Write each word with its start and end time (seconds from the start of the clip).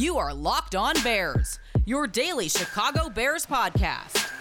You 0.00 0.16
are 0.16 0.32
Locked 0.32 0.74
On 0.74 0.94
Bears, 1.02 1.58
your 1.84 2.06
daily 2.06 2.48
Chicago 2.48 3.10
Bears 3.10 3.44
podcast. 3.44 4.32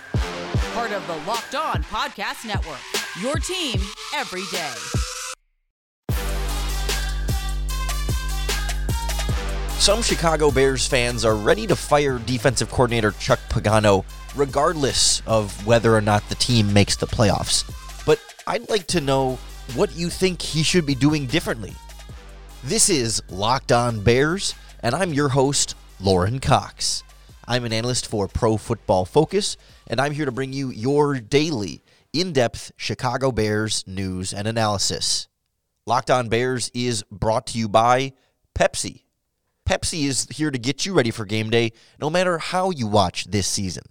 Part 0.74 0.93
of 0.93 1.05
the 1.05 1.17
Locked 1.29 1.54
On 1.54 1.83
Podcast 1.83 2.48
Network, 2.48 2.80
your 3.19 3.35
team 3.35 3.77
every 4.16 4.43
day. 4.53 4.72
Some 9.80 10.02
Chicago 10.02 10.50
Bears 10.50 10.88
fans 10.88 11.26
are 11.26 11.36
ready 11.36 11.68
to 11.68 11.76
fire 11.76 12.20
defensive 12.20 12.70
coordinator 12.70 13.12
Chuck 13.20 13.41
Pagano 13.50 14.05
regardless 14.38 15.21
of 15.28 15.68
whether 15.68 15.94
or 15.94 16.00
not 16.00 16.23
the 16.30 16.36
team 16.36 16.71
makes 16.71 16.96
the 16.96 17.05
playoffs. 17.05 17.70
But 18.05 18.21
I'd 18.48 18.70
like 18.70 18.88
to 18.88 19.02
know 19.02 19.38
what 19.76 19.94
you 19.94 20.10
think 20.10 20.41
he 20.41 20.64
should 20.64 20.86
be 20.86 20.96
doing 20.96 21.26
differently. 21.26 21.73
This 22.64 22.89
is 22.89 23.21
Locked 23.30 23.73
On 23.73 24.02
Bears, 24.02 24.55
and 24.82 24.96
I'm 24.96 25.14
your 25.14 25.30
host, 25.30 25.76
Lauren 25.99 26.40
Cox. 26.40 27.04
I'm 27.48 27.66
an 27.66 27.73
analyst 27.73 28.08
for 28.08 28.27
Pro 28.27 28.58
Football 28.58 29.05
Focus, 29.05 29.58
and 29.88 29.99
I'm 29.99 30.13
here 30.13 30.26
to 30.26 30.31
bring 30.31 30.54
you 30.54 30.70
your 30.70 31.20
daily, 31.20 31.84
in 32.13 32.34
depth 32.34 32.71
Chicago 32.77 33.31
Bears 33.31 33.84
news 33.85 34.34
and 34.34 34.48
analysis. 34.48 35.27
Locked 35.85 36.09
On 36.09 36.30
Bears 36.30 36.71
is 36.73 37.04
brought 37.12 37.48
to 37.48 37.57
you 37.57 37.68
by 37.68 38.13
Pepsi. 38.57 39.04
Pepsi 39.68 40.05
is 40.05 40.27
here 40.31 40.49
to 40.49 40.57
get 40.57 40.85
you 40.85 40.93
ready 40.93 41.12
for 41.12 41.26
game 41.26 41.49
day 41.49 41.71
no 41.99 42.09
matter 42.09 42.38
how 42.38 42.71
you 42.71 42.88
watch 42.88 43.26
this 43.26 43.48
season. 43.48 43.84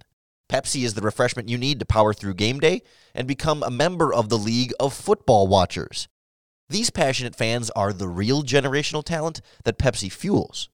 Pepsi 0.48 0.82
is 0.84 0.94
the 0.94 1.02
refreshment 1.02 1.48
you 1.48 1.58
need 1.58 1.78
to 1.78 1.86
power 1.86 2.14
through 2.14 2.34
game 2.34 2.58
day 2.58 2.82
and 3.14 3.28
become 3.28 3.62
a 3.62 3.70
member 3.70 4.12
of 4.12 4.28
the 4.28 4.38
League 4.38 4.72
of 4.80 4.94
Football 4.94 5.46
Watchers. 5.46 6.08
These 6.68 6.90
passionate 6.90 7.36
fans 7.36 7.70
are 7.70 7.92
the 7.92 8.08
real 8.08 8.42
generational 8.42 9.04
talent 9.04 9.40
that 9.64 9.78
Pepsi 9.78 10.10
fuels. 10.10 10.68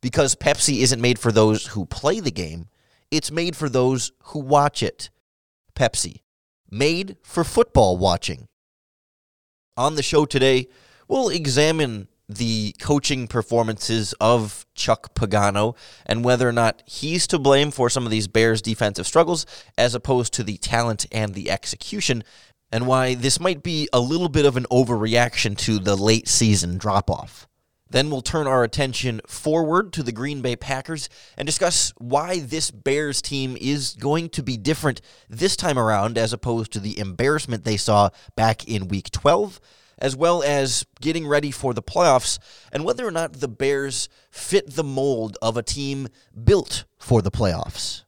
Because 0.00 0.36
Pepsi 0.36 0.80
isn't 0.80 1.02
made 1.02 1.18
for 1.18 1.32
those 1.32 1.68
who 1.68 1.86
play 1.86 2.20
the 2.20 2.30
game, 2.30 2.68
it's 3.10 3.30
made 3.30 3.56
for 3.56 3.68
those 3.68 4.12
who 4.24 4.38
watch 4.38 4.82
it. 4.82 5.10
Pepsi, 5.74 6.22
made 6.70 7.16
for 7.22 7.44
football 7.44 7.96
watching. 7.96 8.46
On 9.76 9.94
the 9.94 10.02
show 10.02 10.24
today, 10.24 10.68
we'll 11.06 11.28
examine 11.28 12.08
the 12.28 12.74
coaching 12.78 13.26
performances 13.26 14.12
of 14.20 14.66
Chuck 14.74 15.14
Pagano 15.14 15.76
and 16.04 16.24
whether 16.24 16.48
or 16.48 16.52
not 16.52 16.82
he's 16.84 17.26
to 17.28 17.38
blame 17.38 17.70
for 17.70 17.88
some 17.88 18.04
of 18.04 18.10
these 18.10 18.28
Bears 18.28 18.60
defensive 18.60 19.06
struggles 19.06 19.46
as 19.78 19.94
opposed 19.94 20.34
to 20.34 20.42
the 20.42 20.58
talent 20.58 21.06
and 21.10 21.34
the 21.34 21.50
execution, 21.50 22.22
and 22.70 22.86
why 22.86 23.14
this 23.14 23.40
might 23.40 23.62
be 23.62 23.88
a 23.92 24.00
little 24.00 24.28
bit 24.28 24.44
of 24.44 24.56
an 24.56 24.66
overreaction 24.70 25.56
to 25.58 25.78
the 25.78 25.96
late 25.96 26.28
season 26.28 26.76
drop 26.76 27.08
off. 27.08 27.48
Then 27.90 28.10
we'll 28.10 28.20
turn 28.20 28.46
our 28.46 28.64
attention 28.64 29.20
forward 29.26 29.92
to 29.94 30.02
the 30.02 30.12
Green 30.12 30.42
Bay 30.42 30.56
Packers 30.56 31.08
and 31.36 31.46
discuss 31.46 31.92
why 31.96 32.40
this 32.40 32.70
Bears 32.70 33.22
team 33.22 33.56
is 33.60 33.94
going 33.94 34.28
to 34.30 34.42
be 34.42 34.56
different 34.56 35.00
this 35.28 35.56
time 35.56 35.78
around 35.78 36.18
as 36.18 36.32
opposed 36.32 36.72
to 36.72 36.80
the 36.80 36.98
embarrassment 36.98 37.64
they 37.64 37.76
saw 37.76 38.10
back 38.36 38.66
in 38.68 38.88
week 38.88 39.10
12 39.10 39.60
as 40.00 40.14
well 40.14 40.42
as 40.42 40.86
getting 41.00 41.26
ready 41.26 41.50
for 41.50 41.74
the 41.74 41.82
playoffs 41.82 42.38
and 42.72 42.84
whether 42.84 43.06
or 43.06 43.10
not 43.10 43.34
the 43.34 43.48
Bears 43.48 44.08
fit 44.30 44.76
the 44.76 44.84
mold 44.84 45.36
of 45.42 45.56
a 45.56 45.62
team 45.62 46.08
built 46.44 46.84
for 46.98 47.20
the 47.20 47.30
playoffs. 47.30 48.04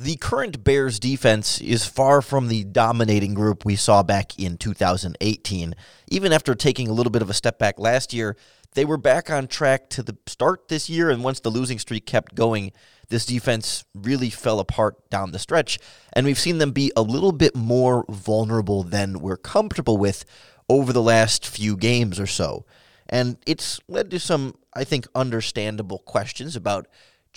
The 0.00 0.14
current 0.14 0.62
Bears 0.62 1.00
defense 1.00 1.60
is 1.60 1.84
far 1.84 2.22
from 2.22 2.46
the 2.46 2.62
dominating 2.62 3.34
group 3.34 3.64
we 3.64 3.74
saw 3.74 4.04
back 4.04 4.38
in 4.38 4.56
2018. 4.56 5.74
Even 6.06 6.32
after 6.32 6.54
taking 6.54 6.86
a 6.86 6.92
little 6.92 7.10
bit 7.10 7.20
of 7.20 7.28
a 7.28 7.34
step 7.34 7.58
back 7.58 7.80
last 7.80 8.14
year, 8.14 8.36
they 8.74 8.84
were 8.84 8.96
back 8.96 9.28
on 9.28 9.48
track 9.48 9.90
to 9.90 10.04
the 10.04 10.16
start 10.28 10.68
this 10.68 10.88
year, 10.88 11.10
and 11.10 11.24
once 11.24 11.40
the 11.40 11.50
losing 11.50 11.80
streak 11.80 12.06
kept 12.06 12.36
going, 12.36 12.70
this 13.08 13.26
defense 13.26 13.84
really 13.92 14.30
fell 14.30 14.60
apart 14.60 15.10
down 15.10 15.32
the 15.32 15.38
stretch, 15.40 15.80
and 16.12 16.24
we've 16.24 16.38
seen 16.38 16.58
them 16.58 16.70
be 16.70 16.92
a 16.94 17.02
little 17.02 17.32
bit 17.32 17.56
more 17.56 18.04
vulnerable 18.08 18.84
than 18.84 19.18
we're 19.18 19.36
comfortable 19.36 19.96
with 19.96 20.24
over 20.68 20.92
the 20.92 21.02
last 21.02 21.44
few 21.44 21.76
games 21.76 22.20
or 22.20 22.26
so. 22.28 22.64
And 23.08 23.36
it's 23.46 23.80
led 23.88 24.12
to 24.12 24.20
some, 24.20 24.54
I 24.74 24.84
think, 24.84 25.08
understandable 25.16 25.98
questions 25.98 26.54
about 26.54 26.86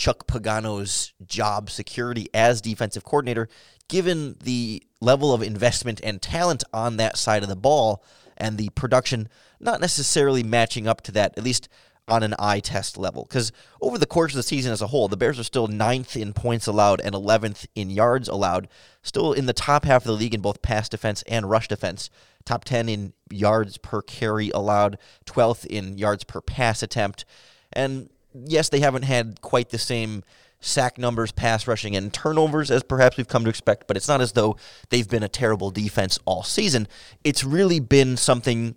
Chuck 0.02 0.26
Pagano's 0.26 1.14
job 1.28 1.70
security 1.70 2.28
as 2.34 2.60
defensive 2.60 3.04
coordinator, 3.04 3.48
given 3.88 4.36
the 4.44 4.82
level 5.00 5.32
of 5.32 5.44
investment 5.44 6.02
and 6.04 6.20
talent 6.20 6.64
on 6.74 6.98
that 6.98 7.20
side 7.20 7.44
of 7.44 7.50
the 7.50 7.56
ball 7.56 8.04
and 8.36 8.58
the 8.58 8.70
production 8.70 9.30
not 9.60 9.80
necessarily 9.80 10.42
matching 10.42 10.88
up 10.88 11.02
to 11.02 11.12
that, 11.12 11.38
at 11.38 11.44
least 11.44 11.70
on 12.08 12.24
an 12.24 12.34
eye 12.40 12.62
test 12.62 12.98
level. 12.98 13.28
Because 13.30 13.52
over 13.80 14.00
the 14.00 14.08
course 14.08 14.32
of 14.32 14.38
the 14.38 14.44
season 14.44 14.72
as 14.72 14.82
a 14.82 14.88
whole, 14.88 15.08
the 15.08 15.16
Bears 15.16 15.38
are 15.38 15.44
still 15.44 15.68
ninth 15.68 16.18
in 16.18 16.34
points 16.34 16.66
allowed 16.66 17.00
and 17.00 17.14
11th 17.14 17.68
in 17.76 17.92
yards 17.92 18.28
allowed, 18.28 18.70
still 19.04 19.34
in 19.34 19.46
the 19.46 19.54
top 19.54 19.86
half 19.86 20.02
of 20.02 20.08
the 20.08 20.14
league 20.14 20.34
in 20.34 20.42
both 20.42 20.64
pass 20.64 20.90
defense 20.90 21.22
and 21.28 21.48
rush 21.48 21.68
defense. 21.68 22.10
Top 22.44 22.64
10 22.64 22.90
in 22.90 23.14
yards 23.30 23.78
per 23.78 24.02
carry 24.02 24.50
allowed, 24.50 24.98
12th 25.28 25.64
in 25.68 26.00
yards 26.00 26.24
per 26.24 26.42
pass 26.42 26.82
attempt. 26.82 27.24
And 27.72 28.10
yes, 28.34 28.70
they 28.70 28.80
haven't 28.80 29.04
had 29.04 29.42
quite 29.42 29.70
the 29.70 29.78
same 29.78 30.24
sack 30.60 30.98
numbers, 30.98 31.32
pass 31.32 31.68
rushing, 31.68 31.96
and 31.96 32.14
turnovers 32.14 32.70
as 32.72 32.84
perhaps 32.84 33.18
we've 33.18 33.28
come 33.28 33.44
to 33.44 33.50
expect, 33.50 33.88
but 33.88 33.98
it's 33.98 34.08
not 34.08 34.22
as 34.22 34.34
though 34.34 34.56
they've 34.90 35.10
been 35.10 35.24
a 35.24 35.30
terrible 35.30 35.72
defense 35.72 36.20
all 36.26 36.44
season. 36.44 36.88
It's 37.24 37.44
really 37.44 37.80
been 37.80 38.16
something 38.16 38.76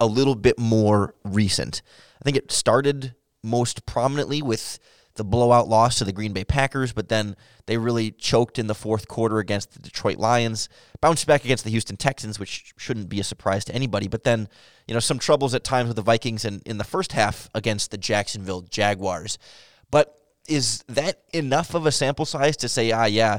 a 0.00 0.06
little 0.06 0.34
bit 0.34 0.58
more 0.58 1.14
recent. 1.24 1.82
I 2.20 2.24
think 2.24 2.36
it 2.36 2.50
started 2.50 3.14
most 3.42 3.86
prominently 3.86 4.42
with 4.42 4.78
the 5.16 5.24
blowout 5.24 5.68
loss 5.68 5.98
to 5.98 6.04
the 6.04 6.12
Green 6.12 6.32
Bay 6.32 6.44
Packers, 6.44 6.92
but 6.92 7.08
then 7.08 7.36
they 7.66 7.76
really 7.76 8.10
choked 8.10 8.58
in 8.58 8.66
the 8.66 8.74
fourth 8.74 9.08
quarter 9.08 9.38
against 9.38 9.72
the 9.72 9.78
Detroit 9.80 10.18
Lions, 10.18 10.68
bounced 11.00 11.26
back 11.26 11.44
against 11.44 11.64
the 11.64 11.70
Houston 11.70 11.96
Texans, 11.96 12.38
which 12.38 12.72
shouldn't 12.76 13.08
be 13.08 13.20
a 13.20 13.24
surprise 13.24 13.64
to 13.66 13.74
anybody. 13.74 14.08
But 14.08 14.24
then, 14.24 14.48
you 14.86 14.94
know, 14.94 15.00
some 15.00 15.18
troubles 15.18 15.54
at 15.54 15.64
times 15.64 15.88
with 15.88 15.96
the 15.96 16.02
Vikings 16.02 16.44
and 16.44 16.62
in 16.66 16.78
the 16.78 16.84
first 16.84 17.12
half 17.12 17.50
against 17.54 17.90
the 17.90 17.98
Jacksonville 17.98 18.62
Jaguars. 18.62 19.38
But 19.90 20.16
is 20.48 20.84
that 20.88 21.22
enough 21.32 21.74
of 21.74 21.86
a 21.86 21.92
sample 21.92 22.24
size 22.24 22.56
to 22.58 22.68
say, 22.68 22.92
ah, 22.92 23.06
yeah, 23.06 23.38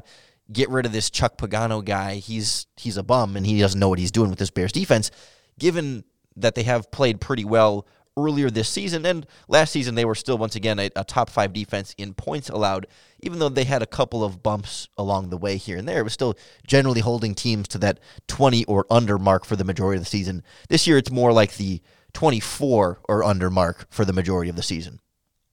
get 0.51 0.69
rid 0.69 0.85
of 0.85 0.91
this 0.91 1.09
Chuck 1.09 1.37
Pagano 1.37 1.83
guy? 1.83 2.15
He's 2.15 2.67
he's 2.75 2.97
a 2.97 3.03
bum 3.03 3.35
and 3.35 3.45
he 3.45 3.59
doesn't 3.59 3.79
know 3.79 3.89
what 3.89 3.99
he's 3.99 4.11
doing 4.11 4.29
with 4.29 4.39
this 4.39 4.51
Bears 4.51 4.71
defense. 4.71 5.11
Given 5.59 6.03
that 6.35 6.55
they 6.55 6.63
have 6.63 6.91
played 6.91 7.19
pretty 7.19 7.45
well 7.45 7.87
earlier 8.17 8.49
this 8.49 8.67
season. 8.67 9.05
And 9.05 9.25
last 9.47 9.71
season, 9.71 9.95
they 9.95 10.03
were 10.03 10.15
still, 10.15 10.37
once 10.37 10.55
again, 10.55 10.79
a, 10.79 10.89
a, 10.95 11.03
top 11.03 11.29
five 11.29 11.53
defense 11.53 11.93
in 11.97 12.13
points 12.13 12.49
allowed, 12.49 12.87
even 13.21 13.39
though 13.39 13.49
they 13.49 13.63
had 13.63 13.81
a 13.81 13.87
couple 13.87 14.23
of 14.23 14.41
bumps 14.43 14.89
along 14.97 15.29
the 15.29 15.37
way 15.37 15.57
here 15.57 15.77
and 15.77 15.87
there. 15.87 15.99
It 15.99 16.03
was 16.03 16.13
still 16.13 16.35
generally 16.65 17.01
holding 17.01 17.35
teams 17.35 17.67
to 17.69 17.77
that 17.79 17.99
20 18.27 18.65
or 18.65 18.85
under 18.89 19.17
mark 19.17 19.45
for 19.45 19.55
the 19.55 19.63
majority 19.63 19.97
of 19.97 20.03
the 20.03 20.09
season. 20.09 20.43
This 20.69 20.87
year, 20.87 20.97
it's 20.97 21.11
more 21.11 21.31
like 21.31 21.55
the 21.55 21.81
24 22.13 23.01
or 23.07 23.23
under 23.23 23.49
mark 23.49 23.87
for 23.91 24.03
the 24.03 24.13
majority 24.13 24.49
of 24.49 24.55
the 24.55 24.63
season. 24.63 24.99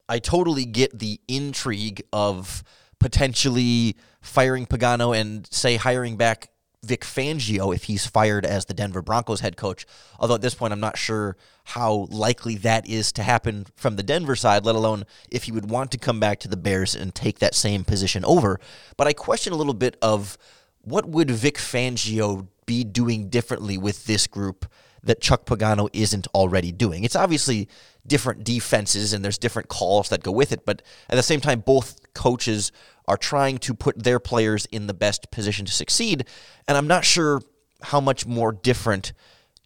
I 0.09 0.19
totally 0.19 0.65
get 0.65 0.99
the 0.99 1.21
intrigue 1.29 2.03
of 2.13 2.65
potentially 2.99 3.97
firing 4.23 4.67
Pagano 4.67 5.19
and, 5.19 5.47
say, 5.53 5.77
hiring 5.77 6.17
back 6.17 6.49
Vic 6.85 7.03
Fangio 7.03 7.75
if 7.75 7.85
he's 7.85 8.07
fired 8.07 8.47
as 8.47 8.67
the 8.67 8.75
Denver 8.75 9.03
Broncos 9.03 9.41
head 9.41 9.57
coach. 9.57 9.87
Although 10.19 10.37
at 10.37 10.43
this 10.43 10.55
point, 10.55 10.73
I'm 10.73 10.81
not 10.81 10.99
sure 10.99 11.37
how 11.65 12.07
likely 12.11 12.57
that 12.57 12.89
is 12.89 13.13
to 13.13 13.23
happen 13.23 13.67
from 13.75 13.97
the 13.97 14.03
Denver 14.03 14.37
side, 14.37 14.65
let 14.65 14.75
alone 14.75 15.05
if 15.31 15.45
he 15.45 15.53
would 15.53 15.71
want 15.71 15.91
to 15.93 15.99
come 15.99 16.21
back 16.21 16.41
to 16.41 16.49
the 16.49 16.57
Bears 16.57 16.95
and 16.95 17.15
take 17.15 17.39
that 17.39 17.55
same 17.55 17.85
position 17.85 18.25
over. 18.25 18.61
But 18.97 19.07
I 19.07 19.13
question 19.13 19.53
a 19.53 19.57
little 19.57 19.75
bit 19.75 19.97
of 20.03 20.39
what 20.83 21.09
would 21.09 21.31
Vic 21.31 21.57
Fangio 21.57 22.49
be 22.67 22.85
doing 22.85 23.29
differently 23.29 23.79
with 23.79 24.07
this 24.07 24.27
group 24.27 24.67
that 25.05 25.21
Chuck 25.21 25.47
Pagano 25.47 25.89
isn't 25.93 26.27
already 26.29 26.73
doing. 26.73 27.05
It's 27.05 27.17
obviously 27.17 27.69
different 28.07 28.45
defenses 28.45 29.13
and 29.13 29.25
there's 29.25 29.39
different 29.39 29.69
calls 29.69 30.09
that 30.09 30.23
go 30.23 30.33
with 30.33 30.53
it, 30.53 30.65
but 30.65 30.83
at 31.09 31.17
the 31.17 31.23
same 31.23 31.41
time, 31.41 31.61
both 31.61 32.01
coaches 32.15 32.73
are 33.07 33.17
trying 33.17 33.59
to 33.59 33.75
put 33.75 34.03
their 34.03 34.19
players 34.19 34.67
in 34.67 34.87
the 34.87 34.95
best 34.95 35.31
position 35.31 35.67
to 35.67 35.73
succeed. 35.73 36.27
And 36.67 36.77
I'm 36.77 36.87
not 36.87 37.05
sure 37.05 37.43
how 37.83 38.01
much 38.01 38.27
more 38.27 38.53
different 38.53 39.13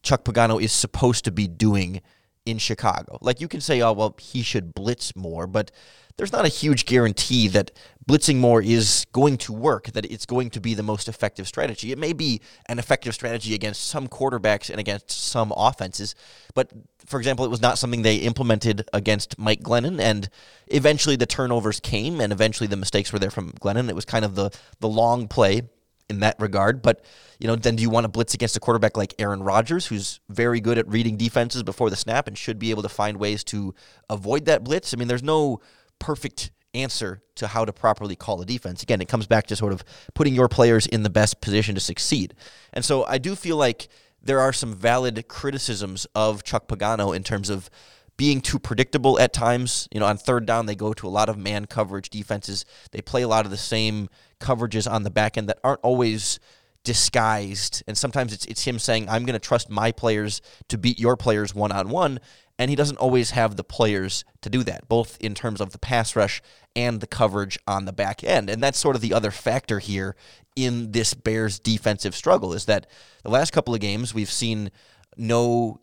Chuck 0.02 0.24
Pagano 0.24 0.60
is 0.60 0.72
supposed 0.72 1.24
to 1.24 1.30
be 1.30 1.46
doing 1.46 2.02
in 2.44 2.58
Chicago. 2.58 3.18
Like 3.20 3.40
you 3.40 3.48
can 3.48 3.60
say, 3.60 3.80
oh, 3.80 3.92
well, 3.92 4.16
he 4.18 4.42
should 4.42 4.74
blitz 4.74 5.14
more, 5.14 5.46
but 5.46 5.70
there's 6.18 6.32
not 6.32 6.44
a 6.44 6.48
huge 6.48 6.84
guarantee 6.84 7.48
that 7.48 7.70
blitzing 8.06 8.36
more 8.36 8.60
is 8.60 9.06
going 9.12 9.36
to 9.38 9.52
work, 9.52 9.86
that 9.92 10.04
it's 10.06 10.26
going 10.26 10.50
to 10.50 10.60
be 10.60 10.74
the 10.74 10.82
most 10.82 11.08
effective 11.08 11.46
strategy. 11.46 11.92
It 11.92 11.98
may 11.98 12.12
be 12.12 12.40
an 12.66 12.78
effective 12.78 13.14
strategy 13.14 13.54
against 13.54 13.86
some 13.86 14.08
quarterbacks 14.08 14.68
and 14.68 14.80
against 14.80 15.10
some 15.10 15.52
offenses, 15.56 16.14
but 16.54 16.70
for 17.06 17.18
example, 17.18 17.44
it 17.44 17.50
was 17.50 17.62
not 17.62 17.78
something 17.78 18.02
they 18.02 18.16
implemented 18.16 18.88
against 18.92 19.38
Mike 19.38 19.62
Glennon, 19.62 20.00
and 20.00 20.28
eventually 20.66 21.16
the 21.16 21.26
turnovers 21.26 21.80
came, 21.80 22.20
and 22.20 22.32
eventually 22.32 22.66
the 22.66 22.76
mistakes 22.76 23.12
were 23.12 23.18
there 23.18 23.30
from 23.30 23.52
Glennon. 23.52 23.88
It 23.88 23.94
was 23.94 24.04
kind 24.04 24.24
of 24.24 24.34
the 24.34 24.50
the 24.80 24.88
long 24.88 25.28
play 25.28 25.62
in 26.10 26.20
that 26.20 26.36
regard. 26.38 26.82
But 26.82 27.04
you 27.38 27.46
know, 27.46 27.56
then 27.56 27.76
do 27.76 27.82
you 27.82 27.90
want 27.90 28.04
to 28.04 28.08
blitz 28.08 28.34
against 28.34 28.56
a 28.56 28.60
quarterback 28.60 28.96
like 28.96 29.14
Aaron 29.18 29.42
Rodgers, 29.42 29.86
who's 29.86 30.20
very 30.28 30.60
good 30.60 30.78
at 30.78 30.88
reading 30.88 31.16
defenses 31.16 31.62
before 31.62 31.90
the 31.90 31.96
snap 31.96 32.26
and 32.26 32.36
should 32.36 32.58
be 32.58 32.70
able 32.70 32.82
to 32.82 32.88
find 32.88 33.16
ways 33.16 33.44
to 33.44 33.74
avoid 34.10 34.46
that 34.46 34.64
blitz? 34.64 34.92
I 34.92 34.96
mean, 34.96 35.08
there's 35.08 35.22
no 35.22 35.60
perfect 35.98 36.50
answer 36.74 37.22
to 37.36 37.48
how 37.48 37.64
to 37.64 37.72
properly 37.72 38.16
call 38.16 38.40
a 38.40 38.46
defense. 38.46 38.82
Again, 38.82 39.00
it 39.00 39.08
comes 39.08 39.26
back 39.26 39.46
to 39.46 39.56
sort 39.56 39.72
of 39.72 39.82
putting 40.14 40.34
your 40.34 40.48
players 40.48 40.86
in 40.86 41.02
the 41.02 41.10
best 41.10 41.40
position 41.40 41.74
to 41.74 41.80
succeed. 41.80 42.34
And 42.72 42.84
so 42.84 43.04
I 43.04 43.18
do 43.18 43.34
feel 43.34 43.56
like 43.56 43.88
there 44.22 44.40
are 44.40 44.52
some 44.52 44.74
valid 44.74 45.28
criticisms 45.28 46.06
of 46.14 46.44
Chuck 46.44 46.68
Pagano 46.68 47.14
in 47.14 47.22
terms 47.22 47.50
of 47.50 47.70
being 48.16 48.40
too 48.40 48.58
predictable 48.58 49.18
at 49.18 49.32
times. 49.32 49.88
You 49.92 50.00
know, 50.00 50.06
on 50.06 50.18
third 50.18 50.44
down, 50.44 50.66
they 50.66 50.74
go 50.74 50.92
to 50.92 51.06
a 51.06 51.08
lot 51.08 51.28
of 51.28 51.38
man 51.38 51.66
coverage 51.66 52.10
defenses. 52.10 52.64
They 52.90 53.00
play 53.00 53.22
a 53.22 53.28
lot 53.28 53.44
of 53.44 53.50
the 53.50 53.56
same 53.56 54.08
coverages 54.40 54.90
on 54.90 55.04
the 55.04 55.10
back 55.10 55.38
end 55.38 55.48
that 55.48 55.60
aren't 55.62 55.80
always 55.80 56.40
disguised. 56.84 57.82
And 57.86 57.96
sometimes 57.96 58.32
it's 58.32 58.44
it's 58.46 58.64
him 58.64 58.78
saying, 58.78 59.08
"I'm 59.08 59.24
going 59.24 59.34
to 59.34 59.38
trust 59.38 59.70
my 59.70 59.92
players 59.92 60.42
to 60.68 60.78
beat 60.78 60.98
your 60.98 61.16
players 61.16 61.54
one 61.54 61.72
on 61.72 61.88
one." 61.90 62.18
And 62.58 62.70
he 62.70 62.76
doesn't 62.76 62.98
always 62.98 63.30
have 63.30 63.56
the 63.56 63.64
players 63.64 64.24
to 64.42 64.50
do 64.50 64.64
that, 64.64 64.88
both 64.88 65.16
in 65.20 65.34
terms 65.34 65.60
of 65.60 65.70
the 65.70 65.78
pass 65.78 66.16
rush 66.16 66.42
and 66.74 67.00
the 67.00 67.06
coverage 67.06 67.58
on 67.68 67.84
the 67.84 67.92
back 67.92 68.24
end. 68.24 68.50
And 68.50 68.62
that's 68.62 68.78
sort 68.78 68.96
of 68.96 69.02
the 69.02 69.14
other 69.14 69.30
factor 69.30 69.78
here 69.78 70.16
in 70.56 70.90
this 70.90 71.14
Bears 71.14 71.60
defensive 71.60 72.16
struggle 72.16 72.52
is 72.52 72.64
that 72.64 72.88
the 73.22 73.30
last 73.30 73.52
couple 73.52 73.74
of 73.74 73.80
games 73.80 74.12
we've 74.12 74.30
seen 74.30 74.72
no 75.16 75.80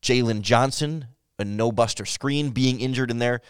Jaylon 0.00 0.42
Johnson, 0.42 1.06
and 1.38 1.56
no 1.56 1.72
Buster 1.72 2.04
Skrine 2.04 2.52
being 2.52 2.80
injured 2.80 3.10
in 3.10 3.18
there. 3.18 3.40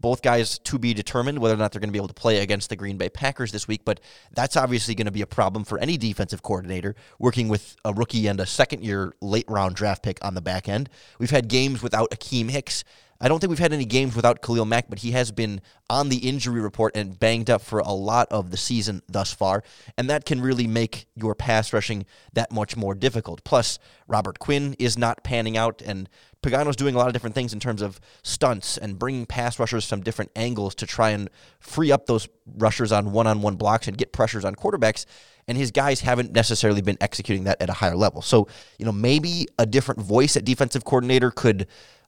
Both 0.00 0.22
guys 0.22 0.58
to 0.60 0.78
be 0.78 0.94
determined 0.94 1.38
whether 1.38 1.54
or 1.54 1.58
not 1.58 1.72
they're 1.72 1.80
going 1.80 1.88
to 1.88 1.92
be 1.92 1.98
able 1.98 2.08
to 2.08 2.14
play 2.14 2.38
against 2.38 2.70
the 2.70 2.76
Green 2.76 2.96
Bay 2.96 3.08
Packers 3.08 3.52
this 3.52 3.68
week, 3.68 3.82
but 3.84 4.00
that's 4.32 4.56
obviously 4.56 4.94
going 4.94 5.06
to 5.06 5.12
be 5.12 5.22
a 5.22 5.26
problem 5.26 5.64
for 5.64 5.78
any 5.78 5.96
defensive 5.96 6.42
coordinator 6.42 6.96
working 7.18 7.48
with 7.48 7.76
a 7.84 7.92
rookie 7.92 8.26
and 8.26 8.40
a 8.40 8.46
second 8.46 8.84
year 8.84 9.14
late 9.20 9.48
round 9.48 9.76
draft 9.76 10.02
pick 10.02 10.24
on 10.24 10.34
the 10.34 10.40
back 10.40 10.68
end. 10.68 10.88
We've 11.18 11.30
had 11.30 11.48
games 11.48 11.82
without 11.82 12.10
Akiem 12.10 12.50
Hicks 12.50 12.84
I 13.22 13.28
don't 13.28 13.38
think 13.38 13.50
we've 13.50 13.58
had 13.60 13.72
any 13.72 13.84
games 13.84 14.16
without 14.16 14.42
Khalil 14.42 14.64
Mack, 14.64 14.90
but 14.90 14.98
he 14.98 15.12
has 15.12 15.30
been 15.30 15.60
on 15.88 16.08
the 16.08 16.28
injury 16.28 16.60
report 16.60 16.96
and 16.96 17.18
banged 17.18 17.50
up 17.50 17.62
for 17.62 17.78
a 17.78 17.92
lot 17.92 18.26
of 18.32 18.50
the 18.50 18.56
season 18.56 19.00
thus 19.08 19.32
far, 19.32 19.62
and 19.96 20.10
that 20.10 20.24
can 20.24 20.40
really 20.40 20.66
make 20.66 21.06
your 21.14 21.36
pass 21.36 21.72
rushing 21.72 22.04
that 22.32 22.50
much 22.50 22.76
more 22.76 22.96
difficult. 22.96 23.44
Plus, 23.44 23.78
Robert 24.08 24.40
Quinn 24.40 24.74
is 24.80 24.98
not 24.98 25.22
panning 25.22 25.56
out, 25.56 25.80
and 25.82 26.08
Pagano's 26.42 26.74
doing 26.74 26.96
a 26.96 26.98
lot 26.98 27.06
of 27.06 27.12
different 27.12 27.36
things 27.36 27.52
in 27.52 27.60
terms 27.60 27.80
of 27.80 28.00
stunts 28.24 28.76
and 28.76 28.98
bringing 28.98 29.24
pass 29.24 29.60
rushers 29.60 29.88
from 29.88 30.02
different 30.02 30.32
angles 30.34 30.74
to 30.74 30.86
try 30.86 31.10
and 31.10 31.30
free 31.60 31.92
up 31.92 32.06
those 32.06 32.28
rushers 32.56 32.90
on 32.90 33.12
one-on-one 33.12 33.54
blocks 33.54 33.86
and 33.86 33.96
get 33.96 34.12
pressures 34.12 34.44
on 34.44 34.56
quarterbacks 34.56 35.06
and 35.48 35.58
his 35.58 35.70
guys 35.70 36.00
haven't 36.00 36.32
necessarily 36.32 36.82
been 36.82 36.98
executing 37.00 37.44
that 37.44 37.60
at 37.60 37.68
a 37.68 37.72
higher 37.72 37.96
level. 37.96 38.22
So, 38.22 38.46
you 38.78 38.86
know, 38.86 38.92
maybe 38.92 39.46
a 39.58 39.66
different 39.66 40.00
voice 40.00 40.36
at 40.36 40.44
defensive 40.44 40.84
coordinator 40.84 41.30
could 41.30 41.66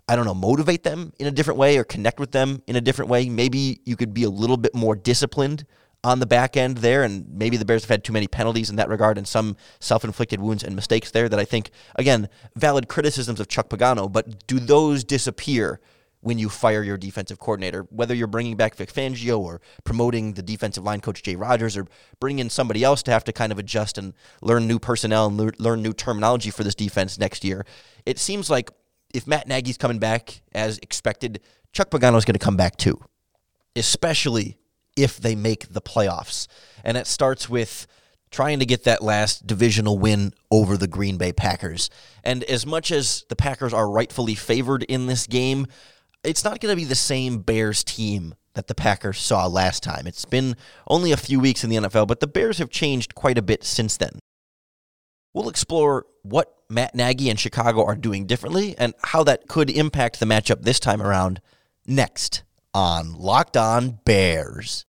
I 0.09 0.17
don't 0.17 0.27
know, 0.27 0.35
motivate 0.35 0.83
them 0.83 1.13
in 1.19 1.27
a 1.27 1.31
different 1.31 1.59
way 1.59 1.79
or 1.79 1.85
connect 1.85 2.21
with 2.21 2.33
them 2.33 2.63
in 2.67 2.77
a 2.77 2.81
different 2.81 3.11
way. 3.11 3.29
Maybe 3.29 3.81
you 3.85 3.97
could 3.97 4.13
be 4.13 4.25
a 4.25 4.31
little 4.31 4.59
bit 4.59 4.75
more 4.75 4.95
disciplined 4.95 5.65
on 6.05 6.21
the 6.21 6.27
back 6.27 6.57
end 6.57 6.79
there, 6.79 7.03
and 7.03 7.27
maybe 7.31 7.57
the 7.57 7.65
Bears 7.65 7.83
have 7.83 7.91
had 7.91 8.05
too 8.05 8.13
many 8.13 8.29
penalties 8.29 8.69
in 8.69 8.77
that 8.77 8.91
regard 8.91 9.17
and 9.17 9.27
some 9.27 9.57
self 9.81 10.05
inflicted 10.05 10.41
wounds 10.41 10.63
and 10.63 10.77
mistakes 10.77 11.11
there 11.11 11.29
that 11.29 11.39
I 11.39 11.47
think, 11.47 11.71
again, 11.97 12.29
valid 12.55 12.89
criticisms 12.89 13.41
of 13.41 13.49
Chuck 13.49 13.71
Pagano, 13.71 14.13
but 14.13 14.47
do 14.47 14.61
those 14.61 15.03
disappear 15.03 15.81
when 16.21 16.39
you 16.39 16.51
fire 16.51 16.83
your 16.83 16.99
defensive 16.99 17.39
coordinator? 17.39 17.87
Whether 17.91 18.15
you're 18.15 18.27
bringing 18.27 18.57
back 18.57 18.75
Vic 18.75 18.93
Fangio 18.93 19.39
or 19.39 19.63
promoting 19.85 20.35
the 20.35 20.43
defensive 20.43 20.85
line 20.85 21.01
coach 21.01 21.23
Jay 21.23 21.37
Rodgers 21.37 21.77
or 21.77 21.87
bringing 22.21 22.41
in 22.41 22.51
somebody 22.51 22.85
else 22.85 23.03
to 23.05 23.11
have 23.11 23.25
to 23.25 23.33
kind 23.33 23.51
of 23.51 23.59
adjust 23.59 23.97
and 23.97 24.13
learn 24.43 24.67
new 24.67 24.79
personnel 24.79 25.27
and 25.27 25.59
learn 25.59 25.83
new 25.83 25.95
terminology 25.95 26.51
for 26.51 26.65
this 26.65 26.75
defense 26.75 27.19
next 27.19 27.45
year, 27.45 27.65
it 28.05 28.19
seems 28.19 28.51
like 28.51 28.71
if 29.15 29.27
Matt 29.27 29.49
Nagy's 29.49 29.79
coming 29.79 29.99
back 29.99 30.43
as 30.53 30.79
expected, 30.79 31.41
Chuck 31.73 31.89
Pagano's 31.89 32.25
going 32.25 32.35
to 32.35 32.45
come 32.45 32.57
back 32.57 32.77
too, 32.77 33.01
especially 33.77 34.59
if 34.97 35.19
they 35.19 35.35
make 35.35 35.73
the 35.73 35.81
playoffs. 35.81 36.49
And 36.85 36.97
it 36.97 37.07
starts 37.07 37.49
with 37.49 37.87
trying 38.31 38.59
to 38.59 38.67
get 38.67 38.85
that 38.85 39.03
last 39.03 39.47
divisional 39.47 39.97
win 39.97 40.35
over 40.51 40.77
the 40.77 40.89
Green 40.89 41.17
Bay 41.17 41.33
Packers. 41.33 41.89
And 42.25 42.43
as 42.45 42.67
much 42.67 42.91
as 42.91 43.25
the 43.29 43.37
Packers 43.37 43.73
are 43.73 43.89
rightfully 43.89 44.35
favored 44.35 44.83
in 44.83 45.07
this 45.07 45.29
game, 45.29 45.67
it's 46.25 46.43
not 46.43 46.61
going 46.61 46.73
to 46.73 46.77
be 46.77 46.85
the 46.85 46.97
same 46.97 47.39
Bears 47.39 47.85
team 47.85 48.35
that 48.55 48.67
the 48.67 48.75
Packers 48.75 49.21
saw 49.21 49.47
last 49.47 49.85
time. 49.85 50.07
It's 50.09 50.25
been 50.25 50.57
only 50.89 51.13
a 51.13 51.17
few 51.17 51.39
weeks 51.39 51.63
in 51.63 51.71
the 51.71 51.77
NFL, 51.77 52.09
but 52.09 52.19
the 52.19 52.27
Bears 52.27 52.59
have 52.59 52.71
changed 52.71 53.15
quite 53.15 53.39
a 53.39 53.43
bit 53.43 53.63
since 53.63 53.97
then. 53.97 54.19
We'll 55.33 55.49
explore 55.49 56.07
what 56.23 56.53
Matt 56.75 56.95
Nagy 56.95 57.31
and 57.31 57.39
Chicago 57.39 57.85
are 57.85 57.95
doing 57.95 58.27
differently 58.27 58.77
and 58.77 58.95
how 59.05 59.23
that 59.25 59.47
could 59.47 59.71
impact 59.71 60.19
the 60.19 60.27
matchup 60.27 60.63
this 60.63 60.81
time 60.81 61.01
around 61.01 61.41
next 61.87 62.43
on 62.75 63.15
Locked 63.15 63.57
On 63.57 64.01
Bears. 64.05 64.85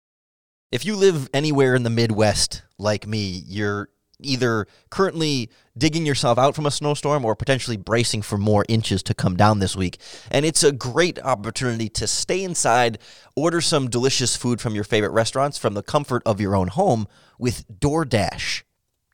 If 0.72 0.84
you 0.84 0.96
live 0.96 1.30
anywhere 1.32 1.76
in 1.76 1.84
the 1.84 1.92
Midwest 1.92 2.64
like 2.80 3.06
me, 3.06 3.44
you're 3.46 3.90
either 4.20 4.66
currently 4.90 5.52
digging 5.78 6.08
yourself 6.08 6.40
out 6.40 6.56
from 6.56 6.66
a 6.66 6.72
snowstorm 6.72 7.24
or 7.24 7.36
potentially 7.36 7.78
bracing 7.78 8.24
for 8.24 8.38
more 8.38 8.66
inches 8.68 9.04
to 9.04 9.14
come 9.14 9.38
down 9.38 9.60
this 9.60 9.76
week. 9.76 10.00
And 10.32 10.44
it's 10.44 10.64
a 10.64 10.72
great 10.72 11.20
opportunity 11.20 11.90
to 11.90 12.08
stay 12.08 12.44
inside, 12.44 12.98
order 13.36 13.62
some 13.62 13.90
delicious 13.90 14.36
food 14.36 14.60
from 14.60 14.74
your 14.74 14.86
favorite 14.86 15.12
restaurants 15.12 15.60
from 15.60 15.76
the 15.76 15.84
comfort 15.84 16.24
of 16.26 16.42
your 16.42 16.56
own 16.56 16.70
home 16.70 17.08
with 17.38 17.68
DoorDash. 17.80 18.64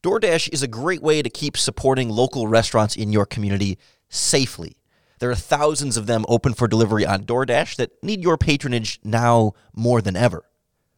DoorDash 0.03 0.51
is 0.51 0.63
a 0.63 0.67
great 0.67 1.03
way 1.03 1.21
to 1.21 1.29
keep 1.29 1.55
supporting 1.55 2.09
local 2.09 2.47
restaurants 2.47 2.95
in 2.95 3.13
your 3.13 3.27
community 3.27 3.77
safely. 4.09 4.75
There 5.19 5.29
are 5.29 5.35
thousands 5.35 5.95
of 5.95 6.07
them 6.07 6.25
open 6.27 6.55
for 6.55 6.67
delivery 6.67 7.05
on 7.05 7.23
DoorDash 7.25 7.75
that 7.75 7.91
need 8.01 8.23
your 8.23 8.35
patronage 8.35 8.99
now 9.03 9.51
more 9.75 10.01
than 10.01 10.15
ever. 10.15 10.43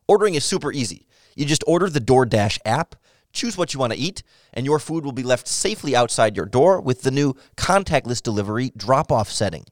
Ordering 0.08 0.36
is 0.36 0.46
super 0.46 0.72
easy. 0.72 1.06
You 1.36 1.46
just 1.46 1.66
order 1.68 1.90
the 1.90 2.00
DoorDash 2.00 2.60
app, 2.64 2.96
choose 3.34 3.58
what 3.58 3.74
you 3.74 3.80
want 3.80 3.92
to 3.92 4.00
eat, 4.00 4.24
and 4.54 4.66
your 4.66 4.80
food 4.80 5.04
will 5.04 5.12
be 5.12 5.22
left 5.22 5.50
safely 5.50 5.94
outside 5.94 6.38
your 6.38 6.46
door 6.46 6.80
with 6.80 7.02
the 7.02 7.12
new 7.12 7.34
contactless 7.58 8.24
delivery 8.24 8.72
drop 8.78 9.12
off 9.12 9.30
setting. 9.30 9.66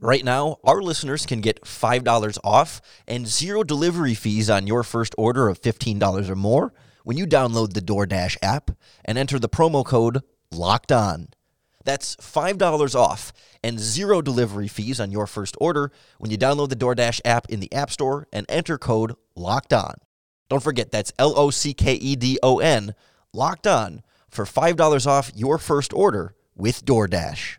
Right 0.00 0.24
now, 0.24 0.56
our 0.64 0.80
listeners 0.80 1.26
can 1.26 1.42
get 1.42 1.62
$5 1.64 2.38
off 2.42 2.80
and 3.06 3.26
zero 3.26 3.64
delivery 3.64 4.14
fees 4.14 4.48
on 4.48 4.66
your 4.66 4.82
first 4.82 5.14
order 5.18 5.48
of 5.48 5.60
$15 5.60 6.30
or 6.30 6.36
more 6.36 6.72
when 7.04 7.16
you 7.16 7.26
download 7.26 7.72
the 7.72 7.80
DoorDash 7.80 8.36
app 8.42 8.70
and 9.04 9.18
enter 9.18 9.38
the 9.38 9.48
promo 9.48 9.84
code 9.84 10.22
LOCKED 10.50 10.92
ON. 10.92 11.28
That's 11.84 12.16
$5 12.16 12.94
off 12.94 13.32
and 13.64 13.78
zero 13.78 14.22
delivery 14.22 14.68
fees 14.68 15.00
on 15.00 15.10
your 15.10 15.26
first 15.26 15.56
order 15.60 15.90
when 16.18 16.30
you 16.30 16.38
download 16.38 16.68
the 16.68 16.76
DoorDash 16.76 17.20
app 17.24 17.48
in 17.48 17.60
the 17.60 17.72
App 17.72 17.90
Store 17.90 18.28
and 18.32 18.46
enter 18.48 18.78
code 18.78 19.14
LOCKED 19.34 19.72
ON. 19.72 19.94
Don't 20.48 20.62
forget, 20.62 20.90
that's 20.90 21.12
L 21.18 21.32
O 21.36 21.50
C 21.50 21.74
K 21.74 21.94
E 21.94 22.14
D 22.14 22.38
O 22.42 22.58
N, 22.58 22.94
LOCKED 23.32 23.66
ON, 23.66 24.02
for 24.28 24.44
$5 24.44 25.06
off 25.06 25.32
your 25.34 25.58
first 25.58 25.92
order 25.92 26.34
with 26.54 26.84
DoorDash. 26.84 27.58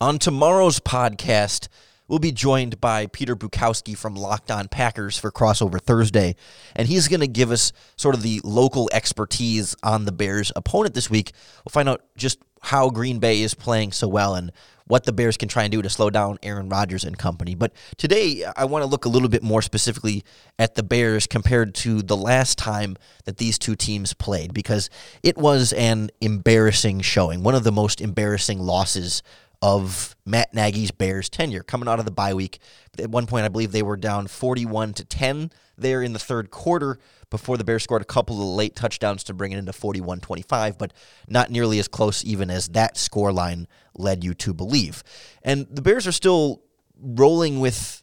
On 0.00 0.16
tomorrow's 0.16 0.78
podcast, 0.78 1.66
We'll 2.08 2.18
be 2.18 2.32
joined 2.32 2.80
by 2.80 3.06
Peter 3.06 3.36
Bukowski 3.36 3.94
from 3.94 4.14
Locked 4.14 4.50
On 4.50 4.66
Packers 4.66 5.18
for 5.18 5.30
Crossover 5.30 5.78
Thursday, 5.78 6.36
and 6.74 6.88
he's 6.88 7.06
going 7.06 7.20
to 7.20 7.26
give 7.26 7.50
us 7.50 7.70
sort 7.96 8.14
of 8.14 8.22
the 8.22 8.40
local 8.42 8.88
expertise 8.94 9.76
on 9.82 10.06
the 10.06 10.12
Bears' 10.12 10.50
opponent 10.56 10.94
this 10.94 11.10
week. 11.10 11.32
We'll 11.64 11.70
find 11.70 11.86
out 11.86 12.02
just 12.16 12.38
how 12.62 12.88
Green 12.88 13.18
Bay 13.18 13.42
is 13.42 13.52
playing 13.52 13.92
so 13.92 14.08
well 14.08 14.34
and 14.34 14.52
what 14.86 15.04
the 15.04 15.12
Bears 15.12 15.36
can 15.36 15.50
try 15.50 15.64
and 15.64 15.70
do 15.70 15.82
to 15.82 15.90
slow 15.90 16.08
down 16.08 16.38
Aaron 16.42 16.70
Rodgers 16.70 17.04
and 17.04 17.16
company. 17.18 17.54
But 17.54 17.74
today, 17.98 18.42
I 18.56 18.64
want 18.64 18.82
to 18.82 18.86
look 18.86 19.04
a 19.04 19.10
little 19.10 19.28
bit 19.28 19.42
more 19.42 19.60
specifically 19.60 20.24
at 20.58 20.76
the 20.76 20.82
Bears 20.82 21.26
compared 21.26 21.74
to 21.76 22.00
the 22.00 22.16
last 22.16 22.56
time 22.56 22.96
that 23.26 23.36
these 23.36 23.58
two 23.58 23.76
teams 23.76 24.14
played 24.14 24.54
because 24.54 24.88
it 25.22 25.36
was 25.36 25.74
an 25.74 26.10
embarrassing 26.22 27.02
showing, 27.02 27.42
one 27.42 27.54
of 27.54 27.64
the 27.64 27.72
most 27.72 28.00
embarrassing 28.00 28.60
losses 28.60 29.22
of 29.60 30.14
Matt 30.24 30.54
Nagy's 30.54 30.90
Bears 30.90 31.28
tenure 31.28 31.62
coming 31.62 31.88
out 31.88 31.98
of 31.98 32.04
the 32.04 32.10
bye 32.10 32.34
week. 32.34 32.58
At 32.98 33.10
one 33.10 33.26
point, 33.26 33.44
I 33.44 33.48
believe 33.48 33.72
they 33.72 33.82
were 33.82 33.96
down 33.96 34.26
41 34.26 34.94
to 34.94 35.04
10 35.04 35.50
there 35.76 36.02
in 36.02 36.12
the 36.12 36.18
third 36.18 36.50
quarter 36.50 36.98
before 37.30 37.56
the 37.56 37.64
Bears 37.64 37.82
scored 37.82 38.02
a 38.02 38.06
couple 38.06 38.40
of 38.40 38.56
late 38.56 38.74
touchdowns 38.74 39.24
to 39.24 39.34
bring 39.34 39.52
it 39.52 39.58
into 39.58 39.72
41 39.72 40.20
25, 40.20 40.78
but 40.78 40.92
not 41.28 41.50
nearly 41.50 41.78
as 41.78 41.88
close 41.88 42.24
even 42.24 42.50
as 42.50 42.68
that 42.68 42.96
score 42.96 43.32
line 43.32 43.66
led 43.94 44.24
you 44.24 44.34
to 44.34 44.54
believe. 44.54 45.02
And 45.42 45.66
the 45.70 45.82
Bears 45.82 46.06
are 46.06 46.12
still 46.12 46.62
rolling 47.00 47.60
with 47.60 48.02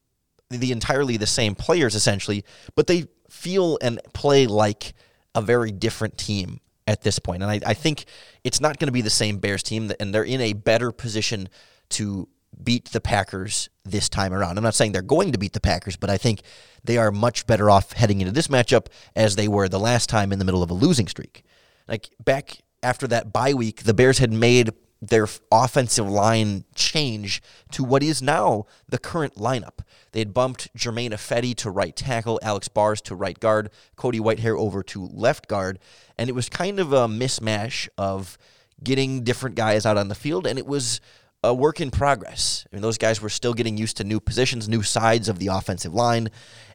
the 0.50 0.72
entirely 0.72 1.18
the 1.18 1.28
same 1.28 1.56
players 1.56 1.96
essentially, 1.96 2.46
but 2.76 2.88
they 2.88 3.06
feel 3.30 3.78
and 3.82 4.00
play 4.14 4.48
like 4.48 4.94
a 5.34 5.42
very 5.42 5.72
different 5.72 6.18
team 6.18 6.60
at 6.88 7.02
this 7.02 7.20
point. 7.20 7.44
And 7.44 7.52
I, 7.52 7.60
I 7.66 7.74
think 7.74 8.06
it's 8.44 8.62
not 8.62 8.80
going 8.80 8.88
to 8.88 8.94
be 8.94 9.02
the 9.02 9.10
same 9.10 9.38
Bears 9.38 9.64
team, 9.64 9.92
and 10.00 10.14
they're 10.14 10.24
in 10.24 10.42
a 10.42 10.54
better 10.54 10.92
position 10.92 11.50
to 11.90 12.28
beat 12.64 12.92
the 12.92 13.02
Packers 13.02 13.70
this 13.84 14.08
time 14.10 14.34
around. 14.34 14.58
I'm 14.58 14.64
not 14.64 14.76
saying 14.76 14.92
they're 14.92 15.02
going 15.02 15.32
to 15.34 15.38
beat 15.38 15.54
the 15.54 15.60
Packers, 15.60 15.98
but 15.98 16.10
I 16.10 16.18
think 16.18 16.42
they 16.84 16.98
are 16.98 17.12
much 17.12 17.48
better 17.48 17.70
off 17.70 17.94
heading 17.94 18.22
into 18.22 18.32
this 18.32 18.48
matchup 18.48 18.88
as 19.16 19.36
they 19.36 19.48
were 19.48 19.68
the 19.68 19.80
last 19.80 20.10
time 20.10 20.32
in 20.32 20.40
the 20.40 20.46
middle 20.46 20.64
of 20.64 20.70
a 20.70 20.74
losing 20.74 21.08
streak. 21.08 21.44
Like 21.88 22.10
back 22.24 22.60
after 22.82 23.08
that 23.08 23.34
bye 23.34 23.54
week, 23.54 23.84
the 23.84 23.94
Bears 23.94 24.20
had 24.20 24.32
made 24.32 24.72
their 25.10 25.28
offensive 25.52 26.10
line 26.10 26.66
change 26.76 27.42
to 27.72 27.84
what 27.84 28.04
is 28.04 28.22
now 28.22 28.66
the 28.88 28.98
current 28.98 29.36
lineup. 29.36 29.80
They 30.12 30.20
had 30.20 30.34
bumped 30.34 30.74
Germain 30.76 31.12
Ifedi 31.12 31.56
to 31.58 31.70
right 31.70 31.96
tackle, 31.96 32.40
Alex 32.42 32.68
Bars 32.68 33.02
to 33.02 33.16
right 33.16 33.40
guard, 33.40 33.70
Cody 33.96 34.20
Whitehair 34.20 34.58
over 34.58 34.84
to 34.84 35.08
left 35.08 35.48
guard, 35.48 35.80
and 36.18 36.30
it 36.30 36.34
was 36.34 36.50
kind 36.50 36.80
of 36.80 36.94
a 36.94 37.08
mismatch 37.08 37.88
of 37.98 38.38
getting 38.84 39.24
different 39.24 39.56
guys 39.56 39.86
out 39.86 39.98
on 39.98 40.08
the 40.08 40.16
field, 40.16 40.48
and 40.48 40.60
it 40.60 40.66
was 40.66 41.02
a 41.44 41.54
work 41.54 41.80
in 41.80 41.92
progress. 41.92 42.66
I 42.72 42.76
mean, 42.76 42.82
those 42.82 42.98
guys 42.98 43.22
were 43.22 43.30
still 43.30 43.54
getting 43.54 43.78
used 43.78 43.98
to 43.98 44.04
new 44.04 44.20
positions, 44.20 44.68
new 44.68 44.82
sides 44.82 45.30
of 45.30 45.40
the 45.40 45.48
offensive 45.48 45.94
line, 45.94 46.30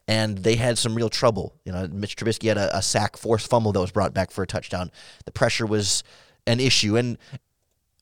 and 0.07 0.37
they 0.37 0.55
had 0.55 0.77
some 0.77 0.95
real 0.95 1.09
trouble. 1.09 1.55
You 1.65 1.71
know, 1.71 1.87
Mitch 1.87 2.15
Trubisky 2.15 2.47
had 2.47 2.57
a, 2.57 2.77
a 2.77 2.81
sack 2.81 3.17
forced 3.17 3.49
fumble 3.49 3.71
that 3.73 3.79
was 3.79 3.91
brought 3.91 4.13
back 4.13 4.31
for 4.31 4.43
a 4.43 4.47
touchdown. 4.47 4.91
The 5.25 5.31
pressure 5.31 5.65
was 5.65 6.03
an 6.47 6.59
issue, 6.59 6.97
and 6.97 7.17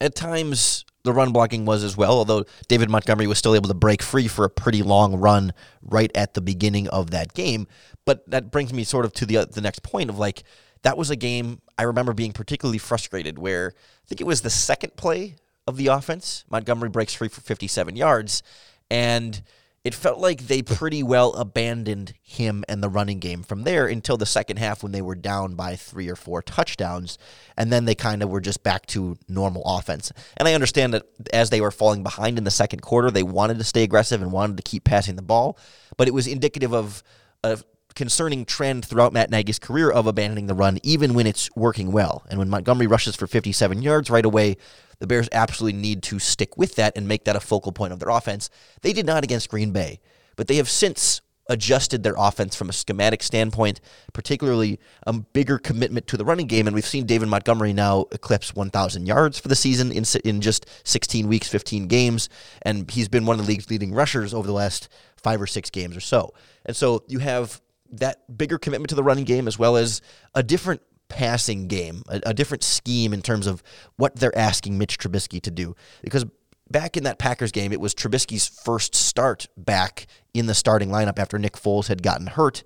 at 0.01 0.15
times 0.15 0.85
the 1.03 1.13
run 1.13 1.31
blocking 1.31 1.65
was 1.65 1.83
as 1.83 1.95
well, 1.95 2.11
although 2.11 2.43
David 2.67 2.89
Montgomery 2.89 3.27
was 3.27 3.37
still 3.37 3.55
able 3.55 3.67
to 3.67 3.73
break 3.73 4.01
free 4.01 4.27
for 4.27 4.45
a 4.45 4.49
pretty 4.49 4.83
long 4.83 5.15
run 5.15 5.53
right 5.81 6.11
at 6.13 6.33
the 6.33 6.41
beginning 6.41 6.87
of 6.89 7.11
that 7.11 7.33
game. 7.33 7.67
But 8.05 8.29
that 8.29 8.51
brings 8.51 8.73
me 8.73 8.83
sort 8.83 9.05
of 9.05 9.13
to 9.13 9.25
the 9.25 9.37
uh, 9.37 9.45
the 9.45 9.61
next 9.61 9.83
point 9.83 10.09
of 10.09 10.17
like 10.17 10.43
that 10.83 10.97
was 10.97 11.09
a 11.09 11.15
game 11.15 11.61
I 11.77 11.83
remember 11.83 12.13
being 12.13 12.31
particularly 12.31 12.77
frustrated 12.77 13.39
where 13.39 13.73
I 13.75 14.07
think 14.07 14.21
it 14.21 14.27
was 14.27 14.41
the 14.41 14.49
second 14.49 14.95
play 14.95 15.35
of 15.67 15.77
the 15.77 15.87
offense. 15.87 16.43
Montgomery 16.49 16.89
breaks 16.89 17.13
free 17.13 17.27
for 17.27 17.41
57 17.41 17.95
yards 17.95 18.43
and 18.89 19.41
it 19.89 19.95
felt 19.95 20.19
like 20.19 20.45
they 20.45 20.61
pretty 20.61 21.01
well 21.01 21.33
abandoned 21.33 22.13
him 22.21 22.63
and 22.69 22.83
the 22.83 22.87
running 22.87 23.17
game 23.17 23.41
from 23.41 23.63
there 23.63 23.87
until 23.87 24.17
the 24.17 24.25
second 24.27 24.57
half 24.57 24.83
when 24.83 24.91
they 24.91 25.01
were 25.01 25.15
down 25.15 25.55
by 25.55 25.75
three 25.75 26.07
or 26.07 26.15
four 26.15 26.43
touchdowns. 26.43 27.17
And 27.57 27.73
then 27.73 27.85
they 27.85 27.95
kind 27.95 28.21
of 28.21 28.29
were 28.29 28.39
just 28.39 28.61
back 28.61 28.85
to 28.87 29.17
normal 29.27 29.63
offense. 29.65 30.11
And 30.37 30.47
I 30.47 30.53
understand 30.53 30.93
that 30.93 31.07
as 31.33 31.49
they 31.49 31.59
were 31.59 31.71
falling 31.71 32.03
behind 32.03 32.37
in 32.37 32.43
the 32.43 32.51
second 32.51 32.83
quarter, 32.83 33.09
they 33.09 33.23
wanted 33.23 33.57
to 33.57 33.63
stay 33.63 33.81
aggressive 33.81 34.21
and 34.21 34.31
wanted 34.31 34.57
to 34.57 34.63
keep 34.63 34.83
passing 34.83 35.15
the 35.15 35.23
ball. 35.23 35.57
But 35.97 36.07
it 36.07 36.13
was 36.13 36.27
indicative 36.27 36.71
of 36.71 37.01
a 37.43 37.57
concerning 37.95 38.45
trend 38.45 38.85
throughout 38.85 39.13
Matt 39.13 39.29
Nagy's 39.29 39.59
career 39.59 39.89
of 39.89 40.07
abandoning 40.07 40.47
the 40.47 40.53
run, 40.53 40.79
even 40.83 41.13
when 41.13 41.27
it's 41.27 41.49
working 41.55 41.91
well. 41.91 42.23
And 42.29 42.39
when 42.39 42.49
Montgomery 42.49 42.87
rushes 42.87 43.15
for 43.15 43.27
57 43.27 43.81
yards 43.81 44.09
right 44.09 44.25
away, 44.25 44.57
the 44.99 45.07
Bears 45.07 45.29
absolutely 45.31 45.79
need 45.79 46.03
to 46.03 46.19
stick 46.19 46.57
with 46.57 46.75
that 46.75 46.97
and 46.97 47.07
make 47.07 47.23
that 47.25 47.35
a 47.35 47.39
focal 47.39 47.71
point 47.71 47.93
of 47.93 47.99
their 47.99 48.09
offense. 48.09 48.49
They 48.81 48.93
did 48.93 49.05
not 49.05 49.23
against 49.23 49.49
Green 49.49 49.71
Bay, 49.71 49.99
but 50.35 50.47
they 50.47 50.57
have 50.57 50.69
since 50.69 51.21
adjusted 51.49 52.03
their 52.03 52.13
offense 52.17 52.55
from 52.55 52.69
a 52.69 52.73
schematic 52.73 53.23
standpoint, 53.23 53.81
particularly 54.13 54.79
a 55.07 55.13
bigger 55.13 55.57
commitment 55.57 56.05
to 56.07 56.15
the 56.15 56.23
running 56.23 56.45
game. 56.45 56.67
And 56.67 56.75
we've 56.75 56.85
seen 56.85 57.05
David 57.05 57.27
Montgomery 57.27 57.73
now 57.73 58.05
eclipse 58.11 58.55
1,000 58.55 59.07
yards 59.07 59.39
for 59.39 59.47
the 59.47 59.55
season 59.55 59.91
in, 59.91 60.05
in 60.23 60.41
just 60.41 60.67
16 60.83 61.27
weeks, 61.27 61.47
15 61.47 61.87
games. 61.87 62.29
And 62.61 62.89
he's 62.89 63.09
been 63.09 63.25
one 63.25 63.39
of 63.39 63.45
the 63.45 63.51
league's 63.51 63.69
leading 63.69 63.93
rushers 63.93 64.33
over 64.33 64.45
the 64.45 64.53
last 64.53 64.89
five 65.17 65.41
or 65.41 65.47
six 65.47 65.69
games 65.69 65.97
or 65.97 66.01
so. 66.01 66.33
And 66.65 66.75
so 66.75 67.03
you 67.07 67.19
have 67.19 67.59
that 67.91 68.37
bigger 68.37 68.57
commitment 68.57 68.89
to 68.89 68.95
the 68.95 69.03
running 69.03 69.25
game 69.25 69.47
as 69.47 69.57
well 69.57 69.75
as 69.75 70.01
a 70.35 70.43
different 70.43 70.81
passing 71.09 71.67
game, 71.67 72.03
a, 72.07 72.21
a, 72.27 72.33
different 72.33 72.63
scheme 72.63 73.13
in 73.13 73.21
terms 73.21 73.47
of 73.47 73.63
what 73.97 74.15
they're 74.15 74.37
asking 74.37 74.77
Mitch 74.77 74.97
Trubisky 74.99 75.41
to 75.41 75.51
do. 75.51 75.75
Because 76.03 76.25
back 76.69 76.95
in 76.95 77.03
that 77.03 77.19
Packers 77.19 77.51
game, 77.51 77.73
it 77.73 77.81
was 77.81 77.93
Trubisky's 77.93 78.47
first 78.47 78.95
start 78.95 79.47
back 79.57 80.07
in 80.33 80.45
the 80.45 80.53
starting 80.53 80.89
lineup 80.89 81.19
after 81.19 81.37
Nick 81.37 81.53
Foles 81.53 81.87
had 81.87 82.03
gotten 82.03 82.27
hurt. 82.27 82.63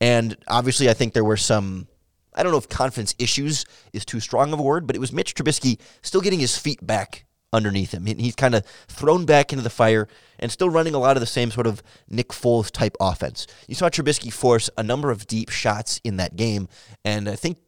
And 0.00 0.36
obviously, 0.46 0.88
I 0.88 0.94
think 0.94 1.14
there 1.14 1.24
were 1.24 1.36
some. 1.36 1.88
I 2.34 2.42
don't 2.42 2.52
know 2.52 2.58
if 2.58 2.68
confidence 2.68 3.14
issues 3.18 3.64
is 3.94 4.04
too 4.04 4.20
strong 4.20 4.52
of 4.52 4.58
a 4.58 4.62
word, 4.62 4.86
but 4.86 4.94
it 4.94 4.98
was 4.98 5.10
Mitch 5.10 5.34
Trubisky 5.34 5.80
still 6.02 6.20
getting 6.20 6.38
his 6.38 6.56
feet 6.56 6.86
back 6.86 7.24
underneath 7.52 7.92
him. 7.92 8.06
He's 8.06 8.34
kind 8.34 8.54
of 8.54 8.64
thrown 8.88 9.24
back 9.24 9.52
into 9.52 9.62
the 9.62 9.70
fire 9.70 10.08
and 10.38 10.50
still 10.50 10.68
running 10.68 10.94
a 10.94 10.98
lot 10.98 11.16
of 11.16 11.20
the 11.20 11.26
same 11.26 11.50
sort 11.50 11.66
of 11.66 11.82
Nick 12.08 12.28
Foles 12.28 12.70
type 12.70 12.96
offense. 13.00 13.46
You 13.68 13.74
saw 13.74 13.88
Trubisky 13.88 14.32
force 14.32 14.68
a 14.76 14.82
number 14.82 15.10
of 15.10 15.26
deep 15.26 15.50
shots 15.50 16.00
in 16.04 16.16
that 16.16 16.36
game, 16.36 16.68
and 17.04 17.28
I 17.28 17.36
think 17.36 17.58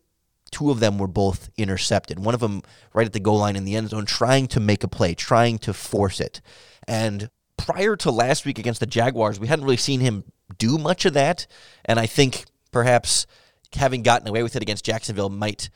two 0.51 0.71
of 0.71 0.81
them 0.81 0.99
were 0.99 1.09
both 1.09 1.51
intercepted. 1.57 2.19
One 2.19 2.35
of 2.35 2.41
them 2.41 2.63
right 2.93 3.07
at 3.07 3.13
the 3.13 3.21
goal 3.21 3.39
line 3.39 3.57
in 3.57 3.65
the 3.65 3.77
end 3.77 3.91
zone, 3.91 4.07
trying 4.07 4.47
to 4.49 4.61
make 4.61 4.83
a 4.85 4.89
play, 4.89 5.15
trying 5.15 5.59
to 5.59 5.73
force 5.73 6.21
it. 6.21 6.41
And 6.87 7.31
prior 7.57 7.97
to 7.97 8.11
last 8.11 8.47
week 8.47 8.59
against 8.59 8.81
the 8.81 8.87
Jaguars, 8.87 9.39
we 9.39 9.47
hadn't 9.47 9.65
really 9.65 9.77
seen 9.77 10.01
him 10.01 10.25
do 10.59 10.79
much 10.79 11.05
of 11.05 11.15
that. 11.15 11.47
And 11.85 11.99
I 11.99 12.07
think 12.07 12.45
perhaps 12.73 13.27
having 13.75 14.03
gotten 14.03 14.29
away 14.29 14.43
with 14.43 14.57
it 14.57 14.63
against 14.63 14.85
Jacksonville 14.85 15.29
might 15.29 15.71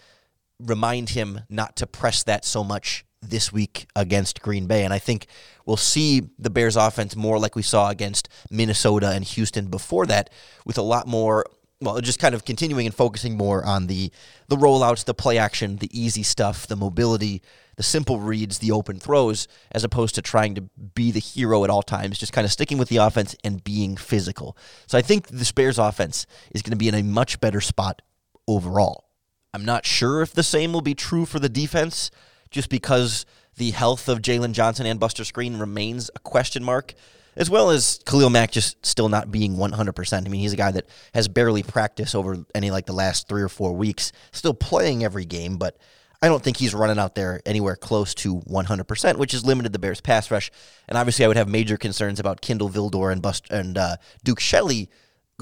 remind 0.58 1.10
him 1.10 1.40
not 1.48 1.76
to 1.76 1.86
press 1.86 2.22
that 2.22 2.44
so 2.44 2.64
much 2.64 3.04
this 3.22 3.52
week 3.52 3.86
against 3.96 4.42
Green 4.42 4.66
Bay. 4.66 4.84
And 4.84 4.92
I 4.92 4.98
think 4.98 5.26
we'll 5.64 5.76
see 5.76 6.28
the 6.38 6.50
Bears 6.50 6.76
offense 6.76 7.16
more 7.16 7.38
like 7.38 7.56
we 7.56 7.62
saw 7.62 7.88
against 7.88 8.28
Minnesota 8.50 9.10
and 9.10 9.24
Houston 9.24 9.68
before 9.68 10.06
that, 10.06 10.30
with 10.66 10.76
a 10.78 10.82
lot 10.82 11.06
more 11.06 11.46
well, 11.82 12.00
just 12.00 12.20
kind 12.20 12.34
of 12.34 12.44
continuing 12.44 12.86
and 12.86 12.94
focusing 12.94 13.36
more 13.36 13.64
on 13.64 13.88
the 13.88 14.12
the 14.48 14.56
rollouts, 14.56 15.04
the 15.04 15.14
play 15.14 15.36
action, 15.36 15.76
the 15.76 15.90
easy 15.98 16.22
stuff, 16.22 16.66
the 16.66 16.76
mobility, 16.76 17.42
the 17.76 17.82
simple 17.82 18.20
reads, 18.20 18.58
the 18.58 18.70
open 18.70 18.98
throws, 18.98 19.48
as 19.72 19.82
opposed 19.82 20.14
to 20.14 20.22
trying 20.22 20.54
to 20.54 20.62
be 20.94 21.10
the 21.10 21.20
hero 21.20 21.64
at 21.64 21.70
all 21.70 21.82
times, 21.82 22.18
just 22.18 22.32
kind 22.32 22.44
of 22.44 22.52
sticking 22.52 22.78
with 22.78 22.88
the 22.88 22.98
offense 22.98 23.34
and 23.42 23.64
being 23.64 23.96
physical. 23.96 24.56
So 24.86 24.96
I 24.96 25.02
think 25.02 25.28
the 25.28 25.50
Bears 25.54 25.78
offense 25.78 26.26
is 26.52 26.62
going 26.62 26.70
to 26.70 26.76
be 26.76 26.88
in 26.88 26.94
a 26.94 27.02
much 27.02 27.40
better 27.40 27.60
spot 27.60 28.02
overall. 28.46 29.08
I'm 29.54 29.64
not 29.64 29.84
sure 29.84 30.22
if 30.22 30.32
the 30.32 30.42
same 30.42 30.72
will 30.72 30.80
be 30.80 30.94
true 30.94 31.26
for 31.26 31.38
the 31.38 31.48
defense, 31.48 32.10
just 32.52 32.68
because 32.68 33.26
the 33.56 33.72
health 33.72 34.08
of 34.08 34.22
Jaylon 34.22 34.52
Johnson 34.52 34.86
and 34.86 35.00
Buster 35.00 35.24
Skrine 35.24 35.58
remains 35.58 36.10
a 36.14 36.20
question 36.20 36.62
mark 36.62 36.94
as 37.36 37.48
well 37.48 37.70
as 37.70 38.00
Khalil 38.04 38.30
Mack 38.30 38.50
just 38.50 38.84
still 38.84 39.08
not 39.08 39.30
being 39.30 39.56
100%. 39.56 40.26
I 40.26 40.28
mean, 40.28 40.40
he's 40.40 40.52
a 40.52 40.56
guy 40.56 40.70
that 40.72 40.86
has 41.14 41.28
barely 41.28 41.62
practiced 41.62 42.14
over 42.14 42.44
any 42.54 42.70
like 42.70 42.86
the 42.86 42.92
last 42.92 43.28
three 43.28 43.42
or 43.42 43.48
four 43.48 43.72
weeks, 43.72 44.12
still 44.32 44.54
playing 44.54 45.02
every 45.02 45.24
game, 45.24 45.56
but 45.56 45.78
I 46.20 46.28
don't 46.28 46.42
think 46.42 46.56
he's 46.56 46.74
running 46.74 46.98
out 46.98 47.14
there 47.14 47.40
anywhere 47.44 47.74
close 47.74 48.14
to 48.16 48.36
100%, 48.36 49.16
which 49.16 49.32
has 49.32 49.44
limited 49.44 49.72
the 49.72 49.78
Bears' 49.78 50.00
pass 50.00 50.30
rush. 50.30 50.52
And 50.88 50.96
obviously, 50.96 51.24
I 51.24 51.28
would 51.28 51.36
have 51.36 51.48
major 51.48 51.76
concerns 51.76 52.20
about 52.20 52.40
Kindle 52.40 52.70
Vildor 52.70 53.10
and 53.10 53.20
Bust 53.20 53.50
and 53.50 53.76
uh, 53.76 53.96
Duke 54.22 54.38
Shelley 54.38 54.88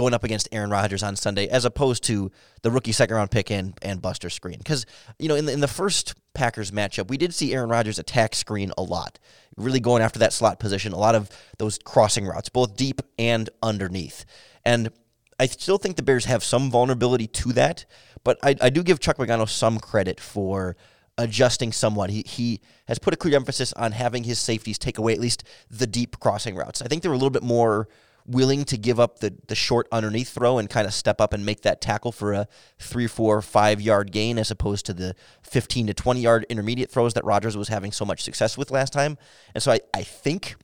going 0.00 0.14
up 0.14 0.25
against 0.25 0.49
Aaron 0.50 0.71
Rodgers 0.71 1.02
on 1.02 1.14
Sunday, 1.14 1.47
as 1.49 1.66
opposed 1.66 2.02
to 2.04 2.33
the 2.62 2.71
rookie 2.71 2.90
second 2.90 3.16
round 3.16 3.30
pick 3.30 3.50
and, 3.50 3.75
and 3.83 4.00
Buster 4.00 4.28
Skrine. 4.28 4.57
Because, 4.57 4.87
you 5.19 5.28
know, 5.28 5.35
in 5.35 5.45
the, 5.45 5.52
in 5.52 5.61
the 5.61 5.69
first 5.69 6.14
Packers 6.33 6.71
matchup, 6.71 7.09
we 7.09 7.19
did 7.19 7.35
see 7.35 7.52
Aaron 7.52 7.69
Rodgers 7.69 7.99
attack 7.99 8.33
Skrine 8.33 8.73
a 8.78 8.83
lot, 8.83 9.19
really 9.59 9.78
going 9.78 10.02
after 10.02 10.19
that 10.21 10.33
slot 10.33 10.59
position, 10.59 10.95
a 10.95 10.99
lot 10.99 11.14
of 11.14 11.28
those 11.59 11.78
crossing 11.85 12.25
routes, 12.25 12.49
both 12.49 12.76
deep 12.76 13.02
and 13.19 13.50
underneath. 13.62 14.25
And 14.64 14.90
I 15.38 15.45
still 15.47 15.76
think 15.76 15.97
the 15.97 16.02
Bears 16.02 16.25
have 16.25 16.42
some 16.42 16.71
vulnerability 16.71 17.26
to 17.26 17.52
that, 17.52 17.85
but 18.25 18.38
I, 18.42 18.57
I 18.59 18.71
do 18.71 18.83
give 18.83 19.00
Chuck 19.00 19.19
Pagano 19.19 19.47
some 19.47 19.78
credit 19.78 20.19
for 20.19 20.78
adjusting 21.19 21.73
somewhat. 21.73 22.09
He 22.09 22.23
he 22.26 22.61
has 22.88 22.99
put 22.99 23.12
a 23.12 23.19
clear 23.19 23.37
emphasis 23.37 23.75
on 23.75 23.92
having 23.92 24.25
his 24.25 24.38
safeties 24.38 24.78
take 24.78 24.97
away 24.97 25.12
at 25.12 25.21
least 25.21 25.45
the 25.71 25.87
deep 25.87 26.19
crossing 26.21 26.57
routes. 26.57 26.80
I 26.80 26.87
think 26.87 27.02
they 27.02 27.11
were 27.11 27.14
a 27.14 27.19
little 27.19 27.28
bit 27.28 27.42
more 27.42 27.88
willing 28.27 28.65
to 28.65 28.77
give 28.77 29.00
up 29.00 29.21
the, 29.21 29.35
the 29.49 29.55
short 29.55 29.89
underneath 29.91 30.31
throw 30.31 30.59
and 30.59 30.69
kind 30.69 30.87
of 30.87 30.95
step 30.95 31.21
up 31.21 31.33
and 31.33 31.45
make 31.45 31.62
that 31.62 31.81
tackle 31.81 32.12
for 32.12 32.33
a 32.33 32.49
three, 32.79 33.07
four, 33.07 33.41
five 33.43 33.81
yard 33.81 34.12
gain 34.12 34.39
as 34.39 34.50
opposed 34.50 34.87
to 34.87 34.93
the 34.93 35.15
15 35.43 35.89
to 35.89 35.95
20 35.95 36.21
yard 36.21 36.47
intermediate 36.49 36.91
throws 36.91 37.15
that 37.15 37.25
Rodgers 37.25 37.57
was 37.57 37.69
having 37.69 37.93
so 37.93 38.05
much 38.05 38.23
success 38.23 38.57
with 38.57 38.71
last 38.71 38.93
time. 38.93 39.19
And 39.55 39.62
so 39.62 39.73
I, 39.73 39.81
I 39.95 40.03
think 40.03 40.57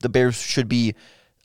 the 0.00 0.08
Bears 0.08 0.36
should 0.36 0.68
be 0.68 0.94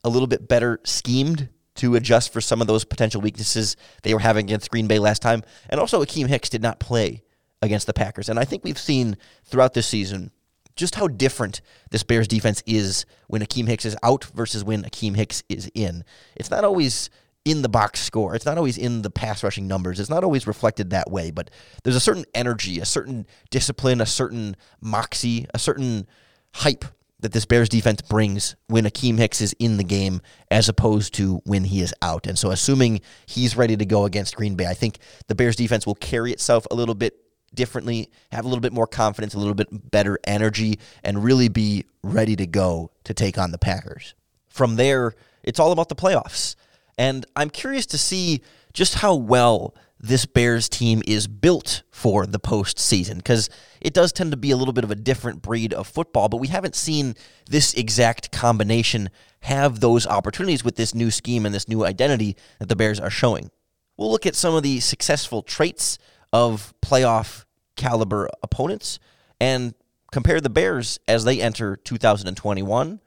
a 0.03 0.09
little 0.09 0.27
bit 0.27 0.47
better 0.47 0.79
schemed 0.83 1.49
to 1.75 1.95
adjust 1.95 2.33
for 2.33 2.41
some 2.41 2.59
of 2.59 2.67
those 2.67 2.83
potential 2.83 3.21
weaknesses 3.21 3.77
they 4.03 4.13
were 4.13 4.19
having 4.19 4.45
against 4.45 4.71
Green 4.71 4.87
Bay 4.87 4.99
last 4.99 5.21
time. 5.21 5.43
And 5.69 5.79
also, 5.79 6.03
Akiem 6.03 6.27
Hicks 6.27 6.49
did 6.49 6.61
not 6.61 6.79
play 6.79 7.23
against 7.61 7.87
the 7.87 7.93
Packers. 7.93 8.29
And 8.29 8.39
I 8.39 8.45
think 8.45 8.63
we've 8.63 8.77
seen 8.77 9.17
throughout 9.45 9.73
this 9.73 9.87
season 9.87 10.31
just 10.77 10.95
how 10.95 11.07
different 11.07 11.61
this 11.91 12.03
Bears 12.03 12.27
defense 12.27 12.63
is 12.65 13.05
when 13.27 13.41
Akiem 13.41 13.67
Hicks 13.67 13.85
is 13.85 13.97
out 14.03 14.25
versus 14.25 14.63
when 14.63 14.83
Akiem 14.83 15.15
Hicks 15.15 15.43
is 15.49 15.69
in. 15.73 16.03
It's 16.35 16.51
not 16.51 16.63
always 16.63 17.09
in 17.43 17.61
the 17.61 17.69
box 17.69 18.01
score. 18.01 18.35
It's 18.35 18.45
not 18.45 18.57
always 18.57 18.77
in 18.77 19.01
the 19.01 19.09
pass 19.09 19.43
rushing 19.43 19.67
numbers. 19.67 19.99
It's 19.99 20.09
not 20.09 20.23
always 20.23 20.47
reflected 20.47 20.89
that 20.89 21.09
way, 21.09 21.31
but 21.31 21.49
there's 21.83 21.95
a 21.95 22.01
certain 22.01 22.25
energy, 22.33 22.79
a 22.79 22.85
certain 22.85 23.25
discipline, 23.49 24.01
a 24.01 24.05
certain 24.05 24.55
moxie, 24.81 25.47
a 25.53 25.59
certain 25.59 26.07
hype 26.55 26.85
that 27.19 27.31
this 27.31 27.45
Bears 27.45 27.69
defense 27.69 28.01
brings 28.01 28.55
when 28.67 28.83
Akiem 28.83 29.17
Hicks 29.17 29.41
is 29.41 29.55
in 29.59 29.77
the 29.77 29.83
game 29.83 30.21
as 30.51 30.69
opposed 30.69 31.13
to 31.15 31.41
when 31.45 31.63
he 31.63 31.81
is 31.81 31.93
out. 32.01 32.27
And 32.27 32.37
so 32.37 32.51
assuming 32.51 33.01
he's 33.25 33.57
ready 33.57 33.75
to 33.75 33.85
go 33.85 34.05
against 34.05 34.35
Green 34.35 34.55
Bay, 34.55 34.67
I 34.67 34.73
think 34.73 34.99
the 35.27 35.35
Bears 35.35 35.55
defense 35.55 35.87
will 35.87 35.95
carry 35.95 36.31
itself 36.31 36.67
a 36.69 36.75
little 36.75 36.95
bit 36.95 37.15
differently, 37.53 38.09
have 38.31 38.45
a 38.45 38.47
little 38.47 38.61
bit 38.61 38.73
more 38.73 38.87
confidence, 38.87 39.33
a 39.33 39.39
little 39.39 39.53
bit 39.53 39.91
better 39.91 40.19
energy, 40.25 40.79
and 41.03 41.23
really 41.23 41.49
be 41.49 41.85
ready 42.03 42.35
to 42.35 42.47
go 42.47 42.91
to 43.03 43.13
take 43.13 43.37
on 43.37 43.51
the 43.51 43.57
Packers. 43.57 44.13
From 44.49 44.75
there, 44.75 45.13
it's 45.43 45.59
all 45.59 45.71
about 45.71 45.89
the 45.89 45.95
playoffs. 45.95 46.55
And 46.97 47.25
I'm 47.35 47.49
curious 47.49 47.85
to 47.87 47.97
see 47.97 48.41
just 48.73 48.95
how 48.95 49.15
well 49.15 49.75
this 49.99 50.25
Bears 50.25 50.69
team 50.69 51.01
is 51.07 51.27
built 51.27 51.83
for 51.89 52.25
the 52.25 52.39
postseason 52.39 53.17
because 53.17 53.49
it 53.81 53.93
does 53.93 54.11
tend 54.11 54.31
to 54.31 54.37
be 54.37 54.51
a 54.51 54.57
little 54.57 54.73
bit 54.73 54.83
of 54.83 54.91
a 54.91 54.95
different 54.95 55.41
breed 55.41 55.73
of 55.73 55.87
football, 55.87 56.29
but 56.29 56.37
we 56.37 56.47
haven't 56.47 56.75
seen 56.75 57.15
this 57.49 57.73
exact 57.73 58.31
combination 58.31 59.09
have 59.41 59.79
those 59.79 60.05
opportunities 60.05 60.63
with 60.63 60.75
this 60.75 60.93
new 60.93 61.09
scheme 61.09 61.45
and 61.45 61.53
this 61.53 61.67
new 61.67 61.85
identity 61.85 62.35
that 62.59 62.69
the 62.69 62.75
Bears 62.75 62.99
are 62.99 63.09
showing. 63.09 63.49
We'll 63.97 64.11
look 64.11 64.25
at 64.25 64.35
some 64.35 64.53
of 64.53 64.63
the 64.63 64.79
successful 64.79 65.41
traits 65.41 65.97
of 66.37 66.71
playoff 66.83 67.45
caliber 67.75 68.29
opponents 68.43 68.99
and 69.39 69.73
compare 70.11 70.39
the 70.39 70.51
Bears 70.51 70.99
as 71.07 71.23
they 71.23 71.41
enter 71.41 71.75
2021 71.75 73.01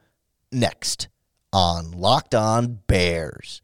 next 0.51 1.07
on 1.53 1.91
Locked 1.91 2.35
On 2.35 2.79
Bears. 2.87 3.61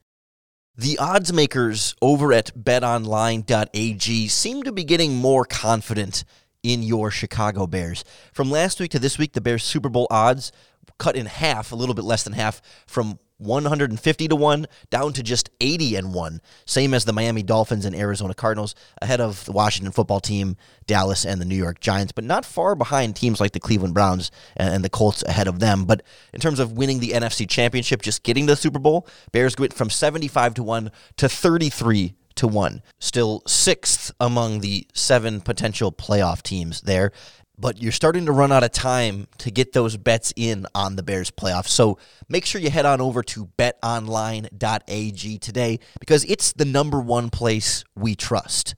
The 0.77 0.97
odds 0.99 1.33
makers 1.33 1.95
over 2.01 2.31
at 2.31 2.55
betonline.ag 2.57 4.27
seem 4.29 4.63
to 4.63 4.71
be 4.71 4.85
getting 4.85 5.17
more 5.17 5.43
confident 5.43 6.23
in 6.63 6.81
your 6.81 7.11
Chicago 7.11 7.67
Bears. 7.67 8.05
From 8.31 8.49
last 8.49 8.79
week 8.79 8.91
to 8.91 8.99
this 8.99 9.17
week, 9.17 9.33
the 9.33 9.41
Bears 9.41 9.65
Super 9.65 9.89
Bowl 9.89 10.07
odds 10.09 10.53
cut 10.97 11.17
in 11.17 11.25
half, 11.25 11.73
a 11.73 11.75
little 11.75 11.95
bit 11.95 12.05
less 12.05 12.23
than 12.23 12.33
half, 12.33 12.61
from 12.85 13.19
150 13.37 14.27
to 14.27 14.35
1 14.35 14.65
down 14.89 15.13
to 15.13 15.23
just 15.23 15.49
80 15.61 15.95
and 15.95 16.13
1 16.13 16.41
same 16.65 16.93
as 16.93 17.05
the 17.05 17.13
Miami 17.13 17.43
Dolphins 17.43 17.85
and 17.85 17.95
Arizona 17.95 18.33
Cardinals 18.33 18.73
ahead 19.01 19.21
of 19.21 19.45
the 19.45 19.51
Washington 19.51 19.91
football 19.91 20.19
team 20.19 20.55
Dallas 20.85 21.25
and 21.25 21.39
the 21.39 21.45
New 21.45 21.55
York 21.55 21.79
Giants 21.79 22.11
but 22.11 22.23
not 22.23 22.45
far 22.45 22.75
behind 22.75 23.15
teams 23.15 23.39
like 23.39 23.51
the 23.51 23.59
Cleveland 23.59 23.93
Browns 23.93 24.31
and 24.55 24.83
the 24.83 24.89
Colts 24.89 25.23
ahead 25.23 25.47
of 25.47 25.59
them. 25.59 25.85
But 25.85 26.03
in 26.33 26.39
terms 26.39 26.59
of 26.59 26.73
winning 26.73 26.99
the 26.99 27.11
NFC 27.11 27.47
championship 27.47 28.01
just 28.01 28.23
getting 28.23 28.47
to 28.47 28.53
the 28.53 28.57
Super 28.57 28.79
Bowl 28.79 29.07
Bears 29.31 29.55
went 29.57 29.73
from 29.73 29.89
75 29.89 30.55
to 30.55 30.63
1 30.63 30.91
to 31.17 31.29
33 31.29 32.15
to 32.35 32.47
1 32.47 32.81
still 32.99 33.41
sixth 33.47 34.11
among 34.19 34.61
the 34.61 34.87
seven 34.93 35.41
potential 35.41 35.91
playoff 35.91 36.41
teams 36.41 36.81
there 36.81 37.11
but 37.57 37.81
you're 37.81 37.91
starting 37.91 38.25
to 38.25 38.31
run 38.31 38.51
out 38.51 38.63
of 38.63 38.71
time 38.71 39.27
to 39.39 39.51
get 39.51 39.73
those 39.73 39.97
bets 39.97 40.33
in 40.35 40.65
on 40.75 40.95
the 40.95 41.03
Bears 41.03 41.31
playoffs. 41.31 41.69
So 41.69 41.97
make 42.29 42.45
sure 42.45 42.61
you 42.61 42.69
head 42.69 42.85
on 42.85 43.01
over 43.01 43.23
to 43.23 43.49
betonline.ag 43.57 45.37
today 45.39 45.79
because 45.99 46.23
it's 46.25 46.53
the 46.53 46.65
number 46.65 46.99
one 46.99 47.29
place 47.29 47.83
we 47.95 48.15
trust. 48.15 48.75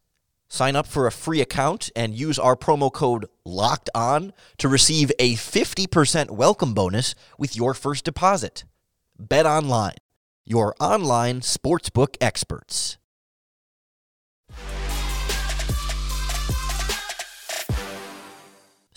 Sign 0.48 0.75
up 0.75 0.88
for 0.88 1.05
a 1.05 1.12
free 1.12 1.41
account 1.41 1.91
and 1.95 2.17
use 2.17 2.39
our 2.39 2.55
promo 2.55 2.91
code 2.91 3.27
LOCKED 3.45 3.89
ON 3.93 4.33
to 4.57 4.67
receive 4.67 5.12
a 5.19 5.36
50% 5.36 6.31
welcome 6.31 6.74
bonus 6.74 7.13
with 7.38 7.55
your 7.55 7.74
first 7.74 8.03
deposit. 8.03 8.63
Bet 9.19 9.45
Online, 9.45 9.95
your 10.45 10.74
online 10.79 11.41
sportsbook 11.41 12.15
experts. 12.21 12.99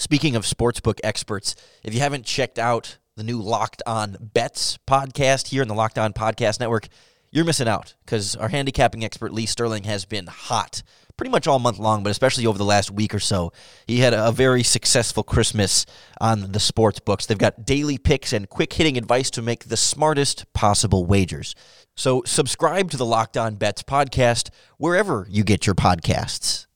Speaking 0.03 0.35
of 0.35 0.43
sportsbook 0.43 0.99
experts, 1.05 1.55
if 1.85 1.95
you 1.95 2.01
haven't 2.01 2.27
checked 2.27 2.59
out 2.59 2.99
the 3.15 3.23
new 3.23 3.41
Locked 3.41 3.85
On 3.87 4.17
Bets 4.21 4.77
podcast 4.85 5.51
here 5.51 5.63
in 5.63 5.69
the 5.69 5.77
Locked 5.77 5.97
On 5.97 6.13
Podcast 6.13 6.59
Network, 6.59 6.89
you're 7.31 7.45
missing 7.45 7.69
out 7.69 7.95
because 8.05 8.35
our 8.35 8.49
handicapping 8.49 9.05
expert 9.05 9.33
Lee 9.33 9.47
Sterling 9.47 9.85
has 9.85 10.05
been 10.05 10.27
hot 10.27 10.83
pretty 11.17 11.31
much 11.31 11.47
all 11.47 11.61
month 11.61 11.79
long, 11.79 12.03
but 12.03 12.11
especially 12.11 12.47
over 12.47 12.59
the 12.59 12.65
last 12.65 12.91
week 12.91 13.15
or 13.15 13.21
so. 13.21 13.53
He 13.87 14.01
had 14.01 14.13
a 14.13 14.33
very 14.33 14.65
successful 14.65 15.23
Christmas 15.23 15.87
on 16.21 16.51
the 16.51 16.59
sports 16.59 16.99
books. 16.99 17.27
They've 17.27 17.39
got 17.39 17.65
daily 17.65 17.97
picks 17.97 18.33
and 18.33 18.49
quick 18.49 18.73
hitting 18.73 18.99
advice 18.99 19.31
to 19.31 19.41
make 19.41 19.67
the 19.67 19.77
smartest 19.77 20.53
possible 20.53 21.07
wagers. 21.07 21.55
So 21.95 22.25
subscribe 22.27 22.91
to 22.91 22.97
the 22.97 23.07
Locked 23.07 23.37
On 23.37 23.55
Bets 23.55 23.85
podcast 23.85 24.51
wherever 24.79 25.29
you 25.31 25.45
get 25.45 25.65
your 25.65 25.77
podcasts 25.77 26.67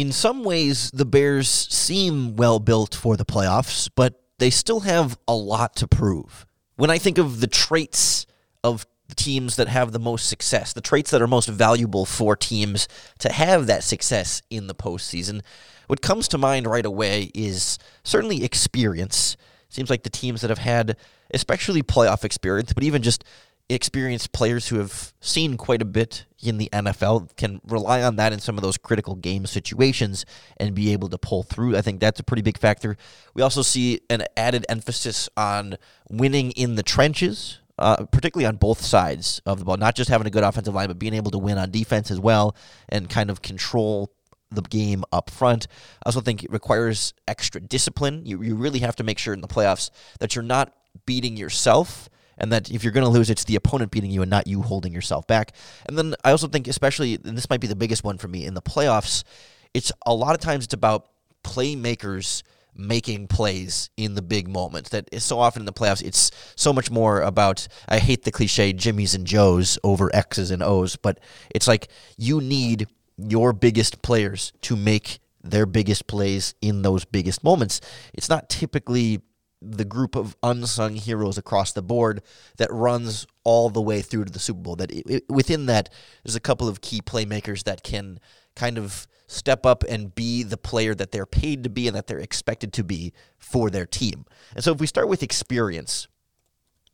in 0.00 0.12
some 0.12 0.44
ways, 0.44 0.92
the 0.92 1.04
Bears 1.04 1.48
seem 1.48 2.36
well 2.36 2.60
built 2.60 2.94
for 2.94 3.16
the 3.16 3.24
playoffs, 3.24 3.90
but 3.96 4.22
they 4.38 4.48
still 4.48 4.80
have 4.80 5.18
a 5.26 5.34
lot 5.34 5.74
to 5.74 5.88
prove. 5.88 6.46
When 6.76 6.88
I 6.88 6.98
think 6.98 7.18
of 7.18 7.40
the 7.40 7.48
traits 7.48 8.24
of 8.62 8.86
teams 9.16 9.56
that 9.56 9.66
have 9.66 9.90
the 9.90 9.98
most 9.98 10.28
success, 10.28 10.72
the 10.72 10.80
traits 10.80 11.10
that 11.10 11.20
are 11.20 11.26
most 11.26 11.48
valuable 11.48 12.06
for 12.06 12.36
teams 12.36 12.86
to 13.18 13.32
have 13.32 13.66
that 13.66 13.82
success 13.82 14.40
in 14.50 14.68
the 14.68 14.74
postseason, 14.74 15.40
what 15.88 16.00
comes 16.00 16.28
to 16.28 16.38
mind 16.38 16.68
right 16.68 16.86
away 16.86 17.32
is 17.34 17.76
certainly 18.04 18.44
experience. 18.44 19.36
Seems 19.68 19.90
like 19.90 20.04
the 20.04 20.10
teams 20.10 20.42
that 20.42 20.50
have 20.50 20.58
had, 20.58 20.96
especially 21.34 21.82
playoff 21.82 22.22
experience, 22.22 22.72
but 22.72 22.84
even 22.84 23.02
just 23.02 23.24
experienced 23.74 24.32
players 24.32 24.68
who 24.68 24.78
have 24.78 25.12
seen 25.20 25.56
quite 25.56 25.82
a 25.82 25.84
bit 25.84 26.24
in 26.42 26.56
the 26.56 26.70
NFL 26.72 27.36
can 27.36 27.60
rely 27.66 28.02
on 28.02 28.16
that 28.16 28.32
in 28.32 28.38
some 28.38 28.56
of 28.56 28.62
those 28.62 28.78
critical 28.78 29.14
game 29.14 29.44
situations 29.44 30.24
and 30.56 30.74
be 30.74 30.92
able 30.92 31.08
to 31.08 31.18
pull 31.18 31.42
through. 31.42 31.76
I 31.76 31.82
think 31.82 32.00
that's 32.00 32.20
a 32.20 32.22
pretty 32.22 32.42
big 32.42 32.58
factor. 32.58 32.96
We 33.34 33.42
also 33.42 33.62
see 33.62 34.00
an 34.08 34.24
added 34.36 34.64
emphasis 34.68 35.28
on 35.36 35.76
winning 36.08 36.52
in 36.52 36.76
the 36.76 36.82
trenches. 36.82 37.58
Uh, 37.80 38.04
particularly 38.06 38.44
on 38.44 38.56
both 38.56 38.80
sides 38.80 39.40
of 39.46 39.60
the 39.60 39.64
ball, 39.64 39.76
not 39.76 39.94
just 39.94 40.10
having 40.10 40.26
a 40.26 40.30
good 40.30 40.42
offensive 40.42 40.74
line, 40.74 40.88
but 40.88 40.98
being 40.98 41.14
able 41.14 41.30
to 41.30 41.38
win 41.38 41.56
on 41.58 41.70
defense 41.70 42.10
as 42.10 42.18
well 42.18 42.56
and 42.88 43.08
kind 43.08 43.30
of 43.30 43.40
control 43.40 44.10
the 44.50 44.62
game 44.62 45.04
up 45.12 45.30
front. 45.30 45.68
I 46.04 46.08
also 46.08 46.20
think 46.20 46.42
it 46.42 46.50
requires 46.50 47.14
extra 47.28 47.60
discipline. 47.60 48.26
You, 48.26 48.42
you 48.42 48.56
really 48.56 48.80
have 48.80 48.96
to 48.96 49.04
make 49.04 49.16
sure 49.16 49.32
in 49.32 49.42
the 49.42 49.46
playoffs 49.46 49.90
that 50.18 50.34
you're 50.34 50.42
not 50.42 50.74
beating 51.06 51.36
yourself 51.36 52.08
and 52.38 52.52
that 52.52 52.70
if 52.70 52.82
you're 52.82 52.92
going 52.92 53.04
to 53.04 53.10
lose, 53.10 53.28
it's 53.30 53.44
the 53.44 53.56
opponent 53.56 53.90
beating 53.90 54.10
you 54.10 54.22
and 54.22 54.30
not 54.30 54.46
you 54.46 54.62
holding 54.62 54.92
yourself 54.92 55.26
back. 55.26 55.52
And 55.86 55.98
then 55.98 56.14
I 56.24 56.30
also 56.30 56.48
think, 56.48 56.66
especially, 56.68 57.14
and 57.14 57.36
this 57.36 57.50
might 57.50 57.60
be 57.60 57.66
the 57.66 57.76
biggest 57.76 58.04
one 58.04 58.18
for 58.18 58.28
me 58.28 58.46
in 58.46 58.54
the 58.54 58.62
playoffs, 58.62 59.24
it's 59.74 59.92
a 60.06 60.14
lot 60.14 60.34
of 60.34 60.40
times 60.40 60.64
it's 60.64 60.74
about 60.74 61.08
playmakers 61.44 62.42
making 62.74 63.26
plays 63.26 63.90
in 63.96 64.14
the 64.14 64.22
big 64.22 64.48
moments. 64.48 64.90
That 64.90 65.08
is 65.12 65.24
so 65.24 65.38
often 65.40 65.62
in 65.62 65.66
the 65.66 65.72
playoffs, 65.72 66.02
it's 66.02 66.30
so 66.54 66.72
much 66.72 66.90
more 66.90 67.20
about, 67.20 67.66
I 67.88 67.98
hate 67.98 68.22
the 68.22 68.30
cliche 68.30 68.72
Jimmys 68.72 69.14
and 69.14 69.26
Joes 69.26 69.78
over 69.82 70.14
X's 70.14 70.50
and 70.50 70.62
O's, 70.62 70.96
but 70.96 71.18
it's 71.50 71.66
like 71.66 71.88
you 72.16 72.40
need 72.40 72.86
your 73.16 73.52
biggest 73.52 74.00
players 74.02 74.52
to 74.62 74.76
make 74.76 75.18
their 75.42 75.66
biggest 75.66 76.06
plays 76.06 76.54
in 76.60 76.82
those 76.82 77.04
biggest 77.04 77.42
moments. 77.42 77.80
It's 78.14 78.28
not 78.28 78.48
typically 78.48 79.22
the 79.60 79.84
group 79.84 80.14
of 80.14 80.36
unsung 80.42 80.94
heroes 80.94 81.36
across 81.36 81.72
the 81.72 81.82
board 81.82 82.22
that 82.58 82.72
runs 82.72 83.26
all 83.44 83.70
the 83.70 83.82
way 83.82 84.00
through 84.00 84.24
to 84.24 84.32
the 84.32 84.38
Super 84.38 84.60
Bowl. 84.60 84.76
That 84.76 84.90
it, 84.92 85.04
it, 85.08 85.24
within 85.28 85.66
that, 85.66 85.88
there's 86.22 86.36
a 86.36 86.40
couple 86.40 86.68
of 86.68 86.80
key 86.80 87.00
playmakers 87.00 87.64
that 87.64 87.82
can 87.82 88.20
kind 88.54 88.78
of 88.78 89.06
step 89.26 89.66
up 89.66 89.84
and 89.88 90.14
be 90.14 90.42
the 90.42 90.56
player 90.56 90.94
that 90.94 91.12
they're 91.12 91.26
paid 91.26 91.64
to 91.64 91.70
be 91.70 91.86
and 91.86 91.96
that 91.96 92.06
they're 92.06 92.18
expected 92.18 92.72
to 92.72 92.84
be 92.84 93.12
for 93.36 93.68
their 93.68 93.86
team. 93.86 94.24
And 94.54 94.62
so, 94.62 94.72
if 94.72 94.80
we 94.80 94.86
start 94.86 95.08
with 95.08 95.22
experience, 95.22 96.08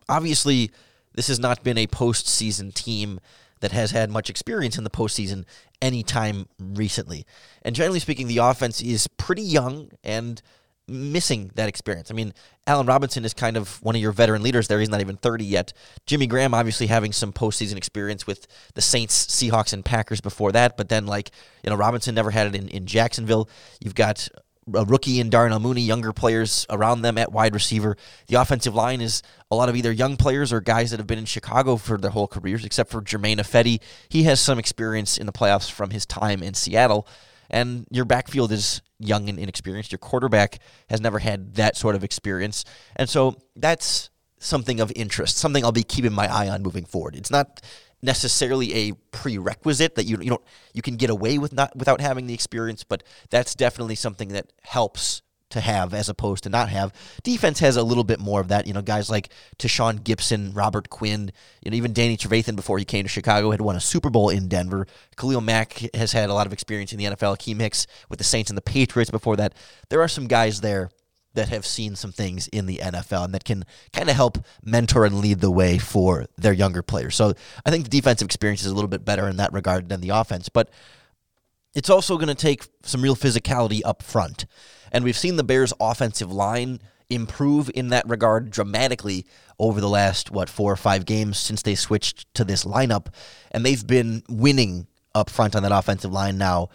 obviously, 0.09 0.71
this 1.15 1.29
has 1.29 1.39
not 1.39 1.63
been 1.63 1.79
a 1.79 1.87
postseason 1.87 2.73
team 2.73 3.21
that 3.61 3.73
has 3.73 3.93
had 3.93 4.11
much 4.11 4.29
experience 4.29 4.77
in 4.77 4.85
the 4.85 4.91
postseason 4.91 5.45
anytime 5.81 6.47
recently. 6.59 7.25
And 7.63 7.75
generally 7.75 8.01
speaking, 8.01 8.27
the 8.27 8.39
offense 8.39 8.83
is 8.83 9.07
pretty 9.07 9.43
young 9.43 9.91
and 10.03 10.43
missing 10.87 11.51
that 11.55 11.69
experience. 11.69 12.11
I 12.11 12.15
mean, 12.15 12.35
Allen 12.67 12.87
Robinson 12.87 13.25
is 13.25 13.33
kind 13.33 13.57
of 13.57 13.83
one 13.83 13.95
of 13.95 14.03
your 14.03 14.13
veteran 14.13 14.43
leaders 14.43 14.69
there. 14.69 14.79
He's 14.79 14.89
not 14.89 15.01
even 15.01 15.17
30 15.17 15.45
yet. 15.45 15.73
Jimmy 16.07 16.27
Graham 16.27 16.55
obviously 16.55 16.87
having 16.87 17.13
some 17.13 17.33
postseason 17.33 17.77
experience 17.77 18.27
with 18.27 18.47
the 18.75 18.83
Saints, 18.83 19.27
Seahawks, 19.27 19.73
and 19.73 19.85
Packers 19.85 20.21
before 20.21 20.53
that, 20.53 20.77
but 20.77 20.89
then 20.89 21.07
like, 21.07 21.31
you 21.63 21.71
know, 21.71 21.77
Robinson 21.77 22.15
never 22.15 22.31
had 22.31 22.47
it 22.49 22.55
in, 22.55 22.69
in 22.69 22.87
Jacksonville. 22.87 23.49
You've 23.81 23.95
got 23.95 24.29
a 24.73 24.85
rookie 24.85 25.21
in 25.21 25.31
Darnell 25.31 25.61
Mooney, 25.61 25.83
younger 25.83 26.13
players 26.13 26.67
around 26.71 27.03
them 27.03 27.19
at 27.19 27.33
wide 27.33 27.55
receiver. 27.55 27.97
The 28.29 28.41
offensive 28.41 28.75
line 28.75 29.01
is 29.01 29.23
a 29.51 29.57
lot 29.57 29.69
of 29.69 29.77
either 29.77 29.93
young 29.93 30.17
players 30.17 30.53
or 30.53 30.61
guys 30.61 30.91
that 30.91 30.99
have 30.99 31.07
been 31.07 31.19
in 31.19 31.27
Chicago 31.27 31.77
for 31.77 31.99
their 31.99 32.11
whole 32.11 32.29
careers, 32.29 32.65
except 32.65 32.91
for 32.91 33.03
Germain 33.03 33.39
Ifedi. 33.39 33.81
He 34.09 34.23
has 34.25 34.41
some 34.41 34.59
experience 34.59 35.19
in 35.19 35.27
the 35.27 35.33
playoffs 35.33 35.71
from 35.71 35.91
his 35.91 36.07
time 36.07 36.43
in 36.43 36.55
Seattle 36.55 37.07
and 37.51 37.87
your 37.91 38.05
backfield 38.05 38.53
is 38.53 38.83
young 38.99 39.29
and 39.29 39.39
inexperienced. 39.39 39.93
Your 39.93 39.99
quarterback 39.99 40.59
has 40.89 41.01
never 41.01 41.19
had 41.19 41.55
that 41.55 41.77
sort 41.77 41.95
of 41.95 42.05
experience. 42.05 42.65
And 42.97 43.09
so 43.09 43.37
that's 43.57 44.11
something 44.39 44.81
of 44.81 44.93
interest, 44.95 45.37
something 45.37 45.65
I'll 45.65 45.73
be 45.73 45.83
keeping 45.83 46.13
my 46.13 46.33
eye 46.33 46.49
on 46.49 46.63
moving 46.63 46.85
forward. 46.85 47.17
It's 47.17 47.31
not 47.31 47.61
necessarily 48.03 48.75
a 48.75 48.93
prerequisite 49.13 49.95
that 49.95 50.05
you 50.05 50.19
you 50.19 50.29
don't 50.29 50.45
you 50.75 50.83
can 50.83 50.97
get 50.97 51.09
away 51.09 51.39
with 51.39 51.55
not 51.55 51.75
without 51.75 52.01
having 52.01 52.27
the 52.27 52.35
experience, 52.35 52.85
but 52.85 53.03
that's 53.31 53.55
definitely 53.55 53.95
something 53.95 54.29
that 54.29 54.53
helps 54.63 55.23
to 55.55 55.61
have 55.61 55.95
as 55.95 56.09
opposed 56.09 56.45
to 56.45 56.51
not 56.51 56.69
have. 56.69 56.93
Defense 57.23 57.59
has 57.61 57.77
a 57.77 57.83
little 57.83 58.05
bit 58.05 58.21
more 58.21 58.41
of 58.41 58.49
that. 58.49 58.67
You 58.67 58.73
know, 58.73 58.83
guys 58.83 59.09
like 59.09 59.31
Tashaun 59.59 60.01
Gipson, 60.01 60.55
Robert 60.55 60.91
Quinn, 60.91 61.33
you 61.63 61.71
know, 61.71 61.77
even 61.77 61.93
Danny 61.93 62.17
Trevathan 62.17 62.57
before 62.57 62.79
he 62.79 62.85
came 62.85 63.05
to 63.05 63.09
Chicago 63.09 63.51
had 63.51 63.61
won 63.61 63.77
a 63.77 63.81
Super 63.81 64.11
Bowl 64.11 64.29
in 64.29 64.49
Denver. 64.49 64.87
Khalil 65.17 65.41
Mack 65.41 65.89
has 65.95 66.13
had 66.13 66.29
a 66.29 66.35
lot 66.35 66.47
of 66.47 66.53
experience 66.53 66.93
in 66.93 66.99
the 66.99 67.07
NFL. 67.07 67.39
Key 67.39 67.55
Mix 67.55 67.87
with 68.09 68.19
the 68.19 68.25
Saints 68.25 68.51
and 68.51 68.59
the 68.59 68.63
Patriots 68.63 69.11
before 69.11 69.37
that. 69.37 69.55
There 69.89 70.03
are 70.03 70.09
some 70.09 70.27
guys 70.27 70.61
there 70.61 70.91
that 71.35 71.49
have 71.49 71.67
seen 71.67 71.97
some 71.97 72.13
things 72.13 72.49
in 72.49 72.67
the 72.67 72.79
NFL 72.79 73.25
and 73.25 73.35
that 73.35 73.45
can 73.45 73.65
kind 73.93 74.09
of 74.09 74.17
help 74.17 74.39
mentor 74.63 75.05
and 75.05 75.21
lead 75.21 75.41
the 75.41 75.51
way 75.51 75.79
for 75.79 76.27
their 76.37 76.53
younger 76.53 76.83
players. 76.83 77.17
So 77.17 77.35
I 77.67 77.71
think 77.71 77.85
the 77.85 77.91
defensive 77.91 78.27
experience 78.27 78.65
is 78.65 78.71
a 78.71 78.75
little 78.75 78.89
bit 78.89 79.05
better 79.05 79.29
in 79.29 79.37
that 79.39 79.53
regard 79.53 79.89
than 79.89 80.01
the 80.01 80.11
offense, 80.11 80.49
but 80.49 80.71
it's 81.75 81.91
also 81.91 82.17
going 82.17 82.29
to 82.29 82.35
take 82.35 82.65
some 82.83 83.03
real 83.03 83.17
physicality 83.17 83.81
up 83.85 84.03
front. 84.03 84.47
And 84.95 85.05
we've 85.05 85.19
seen 85.19 85.35
the 85.35 85.45
Bears' 85.45 85.73
offensive 85.81 86.33
line 86.33 86.81
improve 87.11 87.69
in 87.75 87.89
that 87.89 88.09
regard 88.09 88.51
dramatically 88.51 89.27
over 89.59 89.81
the 89.81 89.89
last, 89.89 90.31
what, 90.31 90.49
four 90.49 90.73
or 90.73 90.77
five 90.77 91.05
games 91.05 91.37
since 91.37 91.63
they 91.63 91.75
switched 91.75 92.33
to 92.35 92.45
this 92.45 92.65
lineup. 92.65 93.09
And 93.51 93.67
they've 93.67 93.85
been 93.85 94.23
winning 94.29 94.87
up 95.13 95.29
front 95.29 95.57
on 95.57 95.65
that 95.65 95.73
offensive 95.73 96.13
line 96.13 96.39
now 96.39 96.69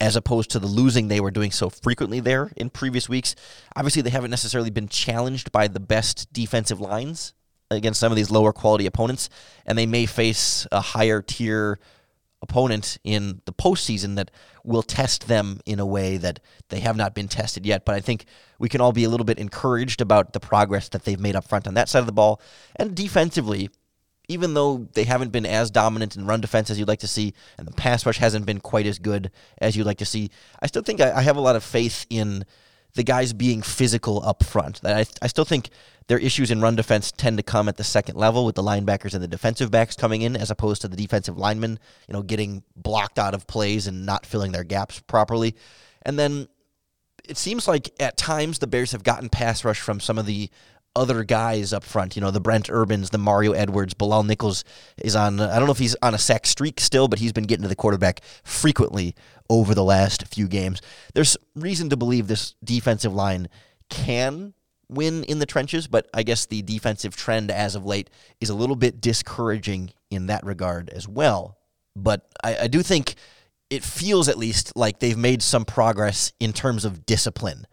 as 0.00 0.14
opposed 0.14 0.50
to 0.50 0.60
the 0.60 0.66
losing 0.66 1.08
they 1.08 1.20
were 1.20 1.30
doing 1.32 1.50
so 1.50 1.68
frequently 1.68 2.20
there 2.20 2.52
in 2.56 2.70
previous 2.70 3.08
weeks. 3.08 3.34
Obviously, 3.74 4.00
they 4.00 4.10
haven't 4.10 4.30
necessarily 4.30 4.70
been 4.70 4.88
challenged 4.88 5.50
by 5.50 5.66
the 5.66 5.80
best 5.80 6.32
defensive 6.32 6.80
lines 6.80 7.34
against 7.70 7.98
some 7.98 8.12
of 8.12 8.16
these 8.16 8.30
lower 8.30 8.52
quality 8.52 8.86
opponents, 8.86 9.28
and 9.64 9.76
they 9.76 9.86
may 9.86 10.06
face 10.06 10.68
a 10.70 10.80
higher 10.80 11.20
tier 11.20 11.80
opponent 12.42 12.98
in 13.02 13.40
the 13.44 13.52
postseason 13.52 14.16
that 14.16 14.30
will 14.64 14.82
test 14.82 15.28
them 15.28 15.60
in 15.64 15.80
a 15.80 15.86
way 15.86 16.16
that 16.16 16.40
they 16.68 16.80
have 16.80 16.96
not 16.96 17.14
been 17.14 17.28
tested 17.28 17.64
yet. 17.64 17.84
But 17.84 17.94
I 17.94 18.00
think 18.00 18.26
we 18.58 18.68
can 18.68 18.80
all 18.80 18.92
be 18.92 19.04
a 19.04 19.08
little 19.08 19.24
bit 19.24 19.38
encouraged 19.38 20.00
about 20.00 20.32
the 20.32 20.40
progress 20.40 20.88
that 20.90 21.04
they've 21.04 21.20
made 21.20 21.36
up 21.36 21.48
front 21.48 21.66
on 21.66 21.74
that 21.74 21.88
side 21.88 22.00
of 22.00 22.06
the 22.06 22.12
ball. 22.12 22.40
And 22.76 22.94
defensively, 22.94 23.70
even 24.28 24.54
though 24.54 24.88
they 24.94 25.04
haven't 25.04 25.32
been 25.32 25.46
as 25.46 25.70
dominant 25.70 26.16
in 26.16 26.26
run 26.26 26.40
defense 26.40 26.70
as 26.70 26.78
you'd 26.78 26.88
like 26.88 27.00
to 27.00 27.08
see, 27.08 27.32
and 27.58 27.66
the 27.66 27.72
pass 27.72 28.04
rush 28.04 28.18
hasn't 28.18 28.46
been 28.46 28.60
quite 28.60 28.86
as 28.86 28.98
good 28.98 29.30
as 29.58 29.76
you'd 29.76 29.86
like 29.86 29.98
to 29.98 30.04
see, 30.04 30.30
I 30.60 30.66
still 30.66 30.82
think 30.82 31.00
I, 31.00 31.12
I 31.12 31.22
have 31.22 31.36
a 31.36 31.40
lot 31.40 31.56
of 31.56 31.64
faith 31.64 32.06
in 32.10 32.44
the 32.96 33.04
guys 33.04 33.32
being 33.32 33.62
physical 33.62 34.22
up 34.24 34.42
front. 34.42 34.80
I, 34.84 35.06
I 35.22 35.26
still 35.28 35.44
think 35.44 35.70
their 36.08 36.18
issues 36.18 36.50
in 36.50 36.60
run 36.60 36.76
defense 36.76 37.12
tend 37.12 37.36
to 37.36 37.42
come 37.42 37.68
at 37.68 37.76
the 37.76 37.84
second 37.84 38.16
level 38.16 38.44
with 38.44 38.54
the 38.54 38.62
linebackers 38.62 39.14
and 39.14 39.22
the 39.22 39.28
defensive 39.28 39.70
backs 39.70 39.94
coming 39.94 40.22
in 40.22 40.36
as 40.36 40.50
opposed 40.50 40.82
to 40.82 40.88
the 40.88 40.96
defensive 40.96 41.38
linemen, 41.38 41.78
you 42.08 42.12
know, 42.12 42.22
getting 42.22 42.62
blocked 42.74 43.18
out 43.18 43.34
of 43.34 43.46
plays 43.46 43.86
and 43.86 44.04
not 44.04 44.26
filling 44.26 44.52
their 44.52 44.64
gaps 44.64 45.00
properly. 45.00 45.54
And 46.02 46.18
then 46.18 46.48
it 47.28 47.36
seems 47.36 47.66
like 47.66 47.90
at 48.00 48.16
times 48.16 48.58
the 48.58 48.66
Bears 48.66 48.92
have 48.92 49.02
gotten 49.02 49.28
pass 49.28 49.64
rush 49.64 49.80
from 49.80 50.00
some 50.00 50.18
of 50.18 50.26
the 50.26 50.50
other 50.94 51.24
guys 51.24 51.72
up 51.72 51.84
front. 51.84 52.16
You 52.16 52.22
know, 52.22 52.30
the 52.30 52.40
Brent 52.40 52.70
Urbans, 52.70 53.10
the 53.10 53.18
Mario 53.18 53.52
Edwards, 53.52 53.94
Bilal 53.94 54.22
Nichols 54.22 54.64
is 54.96 55.14
on. 55.14 55.38
I 55.40 55.58
don't 55.58 55.66
know 55.66 55.72
if 55.72 55.78
he's 55.78 55.96
on 56.02 56.14
a 56.14 56.18
sack 56.18 56.46
streak 56.46 56.80
still, 56.80 57.06
but 57.06 57.18
he's 57.18 57.32
been 57.32 57.44
getting 57.44 57.62
to 57.62 57.68
the 57.68 57.76
quarterback 57.76 58.22
frequently 58.42 59.14
over 59.48 59.74
the 59.74 59.84
last 59.84 60.26
few 60.26 60.48
games. 60.48 60.80
There's 61.14 61.36
reason 61.54 61.90
to 61.90 61.96
believe 61.96 62.26
this 62.26 62.54
defensive 62.64 63.14
line 63.14 63.48
can 63.88 64.54
win 64.88 65.24
in 65.24 65.38
the 65.38 65.46
trenches, 65.46 65.86
but 65.86 66.08
I 66.14 66.22
guess 66.22 66.46
the 66.46 66.62
defensive 66.62 67.16
trend 67.16 67.50
as 67.50 67.74
of 67.74 67.84
late 67.84 68.10
is 68.40 68.50
a 68.50 68.54
little 68.54 68.76
bit 68.76 69.00
discouraging 69.00 69.90
in 70.10 70.26
that 70.26 70.44
regard 70.44 70.90
as 70.90 71.08
well. 71.08 71.58
But 71.94 72.26
I, 72.42 72.56
I 72.62 72.66
do 72.66 72.82
think 72.82 73.14
it 73.70 73.82
feels 73.82 74.28
at 74.28 74.38
least 74.38 74.76
like 74.76 75.00
they've 75.00 75.16
made 75.16 75.42
some 75.42 75.64
progress 75.64 76.32
in 76.38 76.52
terms 76.52 76.84
of 76.84 77.06
discipline. 77.06 77.66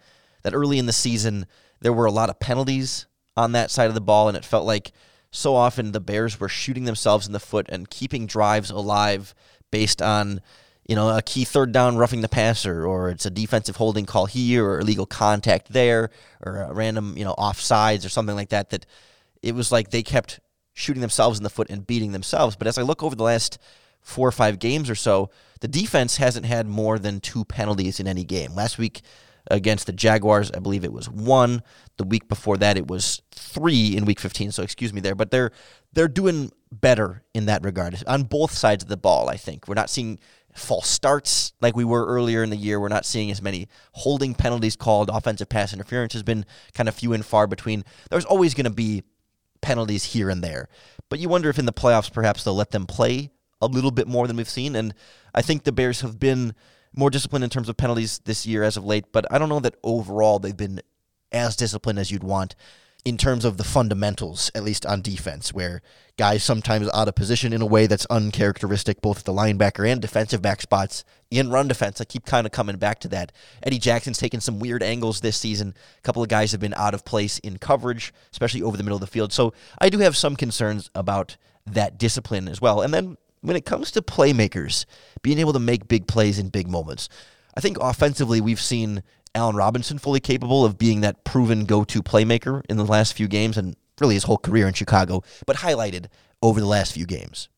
That 0.43 0.53
early 0.53 0.79
in 0.79 0.87
the 0.87 0.93
season, 0.93 1.45
there 1.81 1.93
were 1.93 2.05
a 2.05 2.11
lot 2.11 2.29
of 2.29 2.39
penalties 2.39 3.05
on 3.37 3.53
that 3.53 3.71
side 3.71 3.87
of 3.87 3.93
the 3.93 4.01
ball, 4.01 4.27
and 4.27 4.37
it 4.37 4.45
felt 4.45 4.65
like 4.65 4.91
so 5.31 5.55
often 5.55 5.91
the 5.91 5.99
Bears 5.99 6.39
were 6.39 6.49
shooting 6.49 6.85
themselves 6.85 7.25
in 7.27 7.33
the 7.33 7.39
foot 7.39 7.67
and 7.69 7.89
keeping 7.89 8.27
drives 8.27 8.69
alive 8.69 9.33
based 9.71 10.01
on 10.01 10.41
you 10.87 10.95
know, 10.95 11.15
a 11.15 11.21
key 11.21 11.45
third 11.45 11.71
down 11.71 11.97
roughing 11.97 12.21
the 12.21 12.29
passer, 12.29 12.85
or 12.85 13.09
it's 13.09 13.25
a 13.25 13.29
defensive 13.29 13.77
holding 13.77 14.05
call 14.05 14.25
here, 14.25 14.65
or 14.65 14.79
illegal 14.79 15.05
contact 15.05 15.71
there, 15.71 16.09
or 16.45 16.57
a 16.57 16.73
random, 16.73 17.17
you 17.17 17.23
know, 17.23 17.35
offsides 17.37 18.05
or 18.05 18.09
something 18.09 18.35
like 18.35 18.49
that. 18.49 18.69
That 18.71 18.85
it 19.41 19.55
was 19.55 19.71
like 19.71 19.91
they 19.91 20.03
kept 20.03 20.39
shooting 20.73 21.01
themselves 21.01 21.37
in 21.37 21.43
the 21.43 21.49
foot 21.49 21.69
and 21.69 21.87
beating 21.87 22.11
themselves. 22.11 22.55
But 22.55 22.67
as 22.67 22.77
I 22.77 22.81
look 22.81 23.03
over 23.03 23.15
the 23.15 23.23
last 23.23 23.59
four 24.01 24.27
or 24.27 24.31
five 24.31 24.59
games 24.59 24.89
or 24.89 24.95
so, 24.95 25.29
the 25.61 25.67
defense 25.67 26.17
hasn't 26.17 26.45
had 26.45 26.67
more 26.67 26.99
than 26.99 27.21
two 27.21 27.45
penalties 27.45 27.99
in 27.99 28.07
any 28.07 28.25
game. 28.25 28.53
Last 28.53 28.77
week 28.77 29.01
against 29.49 29.85
the 29.85 29.93
Jaguars, 29.93 30.51
I 30.51 30.59
believe 30.59 30.83
it 30.83 30.93
was 30.93 31.09
one. 31.09 31.63
The 31.97 32.03
week 32.03 32.27
before 32.27 32.57
that, 32.57 32.77
it 32.77 32.87
was 32.87 33.21
three 33.31 33.95
in 33.95 34.05
Week 34.05 34.19
15. 34.19 34.51
So 34.51 34.63
excuse 34.63 34.93
me 34.93 35.01
there, 35.01 35.15
but 35.15 35.31
they're 35.31 35.51
they're 35.93 36.07
doing 36.07 36.51
better 36.71 37.23
in 37.33 37.45
that 37.45 37.63
regard 37.63 38.01
on 38.07 38.23
both 38.23 38.51
sides 38.51 38.83
of 38.83 38.89
the 38.89 38.97
ball. 38.97 39.29
I 39.29 39.37
think 39.37 39.67
we're 39.67 39.75
not 39.75 39.89
seeing 39.89 40.19
false 40.53 40.87
starts 40.87 41.53
like 41.61 41.75
we 41.75 41.85
were 41.85 42.05
earlier 42.05 42.43
in 42.43 42.49
the 42.49 42.55
year. 42.55 42.79
We're 42.79 42.87
not 42.89 43.05
seeing 43.05 43.31
as 43.31 43.41
many 43.41 43.67
holding 43.93 44.33
penalties 44.33 44.75
called. 44.75 45.09
Offensive 45.11 45.49
pass 45.49 45.73
interference 45.73 46.13
has 46.13 46.23
been 46.23 46.45
kind 46.73 46.87
of 46.87 46.95
few 46.95 47.13
and 47.13 47.25
far 47.25 47.47
between. 47.47 47.83
There's 48.09 48.25
always 48.25 48.53
going 48.53 48.65
to 48.65 48.69
be 48.69 49.03
penalties 49.61 50.03
here 50.03 50.29
and 50.29 50.43
there. 50.43 50.69
But 51.09 51.19
you 51.19 51.29
wonder 51.29 51.49
if 51.49 51.59
in 51.59 51.65
the 51.65 51.73
playoffs 51.73 52.11
perhaps 52.11 52.43
they'll 52.43 52.55
let 52.55 52.71
them 52.71 52.85
play 52.85 53.31
a 53.61 53.67
little 53.67 53.91
bit 53.91 54.07
more 54.07 54.27
than 54.27 54.37
we've 54.37 54.49
seen. 54.49 54.75
And 54.75 54.93
I 55.33 55.41
think 55.41 55.63
the 55.63 55.71
Bears 55.71 56.01
have 56.01 56.19
been 56.19 56.53
more 56.95 57.09
disciplined 57.09 57.43
in 57.43 57.49
terms 57.49 57.69
of 57.69 57.77
penalties 57.77 58.19
this 58.25 58.45
year 58.45 58.63
as 58.63 58.77
of 58.77 58.85
late, 58.85 59.05
but 59.11 59.25
I 59.31 59.39
don't 59.39 59.49
know 59.49 59.59
that 59.61 59.75
overall 59.83 60.39
they've 60.39 60.55
been 60.55 60.81
as 61.31 61.55
disciplined 61.55 61.97
as 61.97 62.11
you'd 62.11 62.23
want 62.23 62.55
in 63.05 63.17
terms 63.17 63.43
of 63.43 63.57
the 63.57 63.63
fundamentals, 63.63 64.49
at 64.55 64.63
least 64.63 64.85
on 64.85 65.01
defense, 65.01 65.53
where 65.53 65.81
guys 66.17 66.43
sometimes 66.43 66.89
out 66.93 67.07
of 67.07 67.15
position 67.15 67.51
in 67.51 67.61
a 67.61 67.65
way 67.65 67.85
that's 67.85 68.05
uncharacteristic, 68.05 69.01
both 69.01 69.19
at 69.19 69.25
the 69.25 69.33
linebacker 69.33 69.89
and 69.89 70.01
defensive 70.01 70.41
back 70.41 70.61
spots 70.61 71.03
in 71.29 71.49
run 71.49 71.67
defense. 71.67 71.99
I 71.99 72.05
keep 72.05 72.25
kind 72.25 72.45
of 72.45 72.53
coming 72.53 72.77
back 72.77 72.99
to 72.99 73.07
that. 73.09 73.33
Eddie 73.61 73.79
Jackson's 73.79 74.19
taken 74.19 74.39
some 74.39 74.59
weird 74.59 74.83
angles 74.83 75.19
this 75.19 75.35
season. 75.35 75.73
A 75.97 76.01
couple 76.01 76.23
of 76.23 76.29
guys 76.29 76.51
have 76.53 76.61
been 76.61 76.75
out 76.75 76.93
of 76.93 77.03
place 77.03 77.39
in 77.39 77.57
coverage, 77.57 78.13
especially 78.31 78.61
over 78.61 78.77
the 78.77 78.83
middle 78.83 78.97
of 78.97 79.01
the 79.01 79.07
field. 79.07 79.33
So 79.33 79.53
I 79.79 79.89
do 79.89 79.99
have 79.99 80.15
some 80.15 80.35
concerns 80.37 80.89
about 80.95 81.35
that 81.65 81.97
discipline 81.97 82.47
as 82.47 82.61
well. 82.61 82.81
And 82.81 82.93
then 82.93 83.17
when 83.41 83.57
it 83.57 83.65
comes 83.65 83.91
to 83.91 84.01
playmakers, 84.01 84.85
being 85.21 85.39
able 85.39 85.53
to 85.53 85.59
make 85.59 85.89
big 85.89 86.07
plays 86.07 86.39
in 86.39 86.49
big 86.49 86.69
moments, 86.69 87.09
I 87.55 87.59
think 87.59 87.77
offensively 87.81 88.39
we've 88.39 88.61
seen 88.61 89.03
Allen 89.35 89.55
Robinson 89.55 89.97
fully 89.97 90.19
capable 90.19 90.63
of 90.65 90.77
being 90.77 91.01
that 91.01 91.23
proven 91.23 91.65
go 91.65 91.83
to 91.83 92.03
playmaker 92.03 92.63
in 92.69 92.77
the 92.77 92.85
last 92.85 93.13
few 93.13 93.27
games 93.27 93.57
and 93.57 93.75
really 93.99 94.13
his 94.15 94.23
whole 94.23 94.37
career 94.37 94.67
in 94.67 94.73
Chicago, 94.73 95.23
but 95.45 95.57
highlighted 95.57 96.07
over 96.41 96.59
the 96.59 96.67
last 96.67 96.93
few 96.93 97.05
games. 97.05 97.49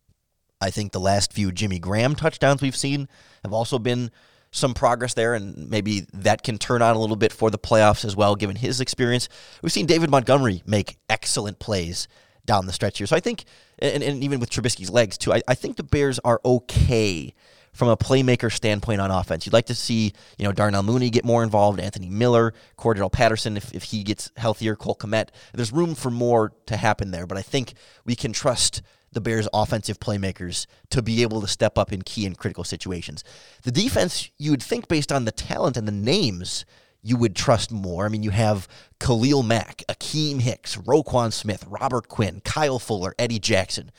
I 0.61 0.69
think 0.69 0.91
the 0.91 0.99
last 0.99 1.33
few 1.33 1.51
Jimmy 1.51 1.79
Graham 1.79 2.15
touchdowns 2.15 2.61
we've 2.61 2.75
seen 2.75 3.07
have 3.43 3.53
also 3.53 3.77
been 3.77 4.09
some 4.51 4.73
progress 4.73 5.13
there, 5.13 5.33
and 5.33 5.69
maybe 5.69 6.07
that 6.13 6.43
can 6.43 6.57
turn 6.57 6.81
on 6.81 6.95
a 6.95 6.99
little 6.99 7.17
bit 7.17 7.33
for 7.33 7.51
the 7.51 7.57
playoffs 7.57 8.05
as 8.05 8.15
well, 8.15 8.35
given 8.35 8.55
his 8.55 8.79
experience. 8.79 9.27
We've 9.61 9.71
seen 9.71 9.85
David 9.85 10.09
Montgomery 10.09 10.63
make 10.65 10.97
excellent 11.09 11.59
plays 11.59 12.07
down 12.45 12.65
the 12.65 12.73
stretch 12.73 12.99
here. 12.99 13.07
So 13.07 13.17
I 13.17 13.19
think, 13.19 13.43
and, 13.79 14.01
and 14.01 14.23
even 14.23 14.39
with 14.39 14.49
Trubisky's 14.49 14.89
legs 14.89 15.17
too, 15.17 15.33
I, 15.33 15.41
I 15.47 15.55
think 15.55 15.75
the 15.75 15.83
Bears 15.83 16.19
are 16.19 16.39
okay 16.45 17.33
from 17.75 17.89
a 17.89 17.97
playmaker 17.97 18.51
standpoint 18.51 19.01
on 19.01 19.11
offense. 19.11 19.45
You'd 19.45 19.53
like 19.53 19.65
to 19.67 19.75
see, 19.75 20.13
you 20.38 20.45
know, 20.45 20.51
Darnell 20.53 20.81
Mooney 20.81 21.09
get 21.09 21.25
more 21.25 21.43
involved, 21.43 21.79
Anthony 21.79 22.09
Miller, 22.09 22.53
Cordarrelle 22.77 23.11
Patterson, 23.11 23.57
if, 23.57 23.73
if 23.73 23.83
he 23.83 24.01
gets 24.01 24.31
healthier, 24.38 24.75
Cole 24.75 24.95
Kmet. 24.95 25.29
There's 25.53 25.73
room 25.73 25.93
for 25.93 26.09
more 26.09 26.53
to 26.67 26.77
happen 26.77 27.11
there, 27.11 27.27
but 27.27 27.38
I 27.38 27.41
think 27.41 27.73
we 28.05 28.15
can 28.15 28.31
trust 28.31 28.81
the 29.11 29.21
Bears' 29.21 29.47
offensive 29.53 29.99
playmakers 29.99 30.67
to 30.89 31.01
be 31.01 31.21
able 31.21 31.41
to 31.41 31.47
step 31.47 31.77
up 31.77 31.91
in 31.91 32.01
key 32.01 32.25
and 32.25 32.38
critical 32.38 32.63
situations. 32.63 33.23
The 33.63 33.71
defense, 33.71 34.29
you 34.38 34.51
would 34.51 34.63
think, 34.63 34.88
based 34.88 35.11
on 35.11 35.25
the 35.25 35.31
talent 35.31 35.77
and 35.77 35.88
the 35.88 35.91
names, 35.91 36.65
you 37.01 37.17
would 37.17 37.35
trust 37.35 37.71
more. 37.71 38.05
I 38.05 38.09
mean, 38.09 38.23
you 38.23 38.31
have 38.31 38.67
Khalil 38.99 39.43
Mack, 39.43 39.83
Akiem 39.89 40.41
Hicks, 40.41 40.77
Roquan 40.77 41.31
Smith, 41.31 41.65
Robert 41.67 42.07
Quinn, 42.07 42.41
Kyle 42.43 42.79
Fuller, 42.79 43.13
Eddie 43.19 43.39
Jackson. 43.39 43.91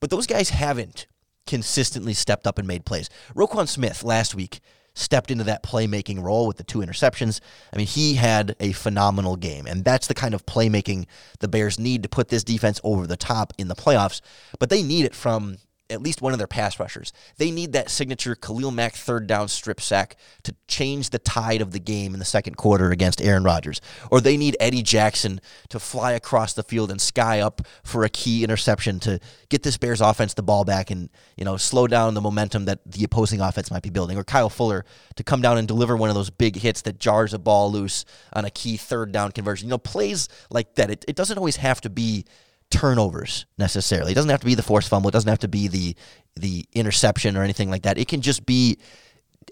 But 0.00 0.10
those 0.10 0.26
guys 0.26 0.50
haven't 0.50 1.06
consistently 1.46 2.14
stepped 2.14 2.46
up 2.46 2.58
and 2.58 2.66
made 2.66 2.84
plays. 2.84 3.10
Roquan 3.34 3.68
Smith 3.68 4.02
last 4.02 4.34
week 4.34 4.60
stepped 4.94 5.30
into 5.30 5.44
that 5.44 5.62
playmaking 5.62 6.22
role 6.22 6.46
with 6.46 6.56
the 6.56 6.64
two 6.64 6.78
interceptions. 6.78 7.40
I 7.72 7.76
mean, 7.76 7.86
he 7.86 8.14
had 8.14 8.56
a 8.60 8.72
phenomenal 8.72 9.36
game, 9.36 9.66
and 9.66 9.84
that's 9.84 10.06
the 10.06 10.14
kind 10.14 10.34
of 10.34 10.46
playmaking 10.46 11.06
the 11.38 11.48
Bears 11.48 11.78
need 11.78 12.02
to 12.02 12.08
put 12.08 12.28
this 12.28 12.44
defense 12.44 12.80
over 12.84 13.06
the 13.06 13.16
top 13.16 13.52
in 13.58 13.68
the 13.68 13.74
playoffs. 13.74 14.20
But 14.58 14.70
they 14.70 14.82
need 14.82 15.04
it 15.04 15.14
from 15.14 15.58
at 15.90 16.02
least 16.02 16.22
one 16.22 16.32
of 16.32 16.38
their 16.38 16.46
pass 16.46 16.78
rushers. 16.78 17.12
They 17.36 17.50
need 17.50 17.72
that 17.72 17.90
signature 17.90 18.34
Khalil 18.34 18.70
Mack 18.70 18.94
third 18.94 19.26
down 19.26 19.48
strip 19.48 19.80
sack 19.80 20.16
to 20.44 20.54
change 20.68 21.10
the 21.10 21.18
tide 21.18 21.60
of 21.60 21.72
the 21.72 21.78
game 21.78 22.14
in 22.14 22.18
the 22.18 22.24
second 22.24 22.56
quarter 22.56 22.90
against 22.90 23.20
Aaron 23.20 23.44
Rodgers. 23.44 23.80
Or 24.10 24.20
they 24.20 24.36
need 24.36 24.56
Eddie 24.60 24.82
Jackson 24.82 25.40
to 25.68 25.80
fly 25.80 26.12
across 26.12 26.52
the 26.52 26.62
field 26.62 26.90
and 26.90 27.00
sky 27.00 27.40
up 27.40 27.62
for 27.84 28.04
a 28.04 28.08
key 28.08 28.44
interception 28.44 29.00
to 29.00 29.20
get 29.48 29.62
this 29.62 29.76
Bears 29.76 30.00
offense 30.00 30.34
the 30.34 30.42
ball 30.42 30.64
back 30.64 30.90
and, 30.90 31.10
you 31.36 31.44
know, 31.44 31.56
slow 31.56 31.86
down 31.86 32.14
the 32.14 32.20
momentum 32.20 32.66
that 32.66 32.80
the 32.86 33.04
opposing 33.04 33.40
offense 33.40 33.70
might 33.70 33.82
be 33.82 33.90
building. 33.90 34.16
Or 34.16 34.24
Kyle 34.24 34.50
Fuller 34.50 34.84
to 35.16 35.24
come 35.24 35.42
down 35.42 35.58
and 35.58 35.66
deliver 35.66 35.96
one 35.96 36.08
of 36.08 36.14
those 36.14 36.30
big 36.30 36.56
hits 36.56 36.82
that 36.82 36.98
jars 36.98 37.34
a 37.34 37.38
ball 37.38 37.70
loose 37.70 38.04
on 38.32 38.44
a 38.44 38.50
key 38.50 38.76
third 38.76 39.12
down 39.12 39.32
conversion. 39.32 39.68
You 39.68 39.70
know, 39.70 39.78
plays 39.78 40.28
like 40.50 40.74
that. 40.76 40.90
It, 40.90 41.04
it 41.08 41.16
doesn't 41.16 41.38
always 41.38 41.56
have 41.56 41.80
to 41.82 41.90
be 41.90 42.24
turnovers 42.70 43.46
necessarily. 43.58 44.12
It 44.12 44.14
doesn't 44.14 44.30
have 44.30 44.40
to 44.40 44.46
be 44.46 44.54
the 44.54 44.62
forced 44.62 44.88
fumble. 44.88 45.08
It 45.08 45.12
doesn't 45.12 45.28
have 45.28 45.40
to 45.40 45.48
be 45.48 45.68
the 45.68 45.96
the 46.36 46.64
interception 46.72 47.36
or 47.36 47.42
anything 47.42 47.70
like 47.70 47.82
that. 47.82 47.98
It 47.98 48.08
can 48.08 48.20
just 48.20 48.46
be 48.46 48.78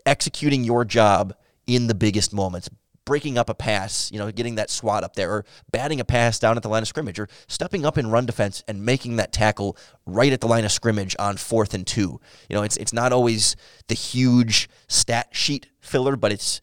executing 0.07 0.64
your 0.64 0.85
job 0.85 1.35
in 1.66 1.87
the 1.87 1.94
biggest 1.94 2.33
moments, 2.33 2.70
breaking 3.04 3.37
up 3.37 3.50
a 3.50 3.54
pass, 3.54 4.11
you 4.12 4.18
know, 4.18 4.31
getting 4.31 4.54
that 4.54 4.70
swat 4.70 5.02
up 5.02 5.14
there, 5.14 5.31
or 5.31 5.44
batting 5.70 6.00
a 6.00 6.04
pass 6.04 6.38
down 6.38 6.57
at 6.57 6.62
the 6.62 6.68
line 6.68 6.83
of 6.83 6.88
scrimmage, 6.88 7.18
or 7.18 7.28
stepping 7.48 7.85
up 7.85 7.98
in 7.98 8.11
run 8.11 8.24
defense 8.24 8.62
and 8.68 8.85
making 8.85 9.16
that 9.16 9.33
tackle 9.33 9.76
right 10.07 10.33
at 10.33 10.40
the 10.40 10.48
line 10.48 10.64
of 10.64 10.72
scrimmage 10.72 11.16
on 11.18 11.37
fourth 11.37 11.74
and 11.74 11.87
two. 11.87 12.20
You 12.48 12.57
know, 12.57 12.62
it's 12.62 12.76
it's 12.76 12.92
not 12.92 13.12
always 13.12 13.57
the 13.88 13.94
huge 13.94 14.68
stat 14.87 15.28
sheet 15.33 15.68
filler, 15.81 16.16
but 16.16 16.33
it's 16.33 16.61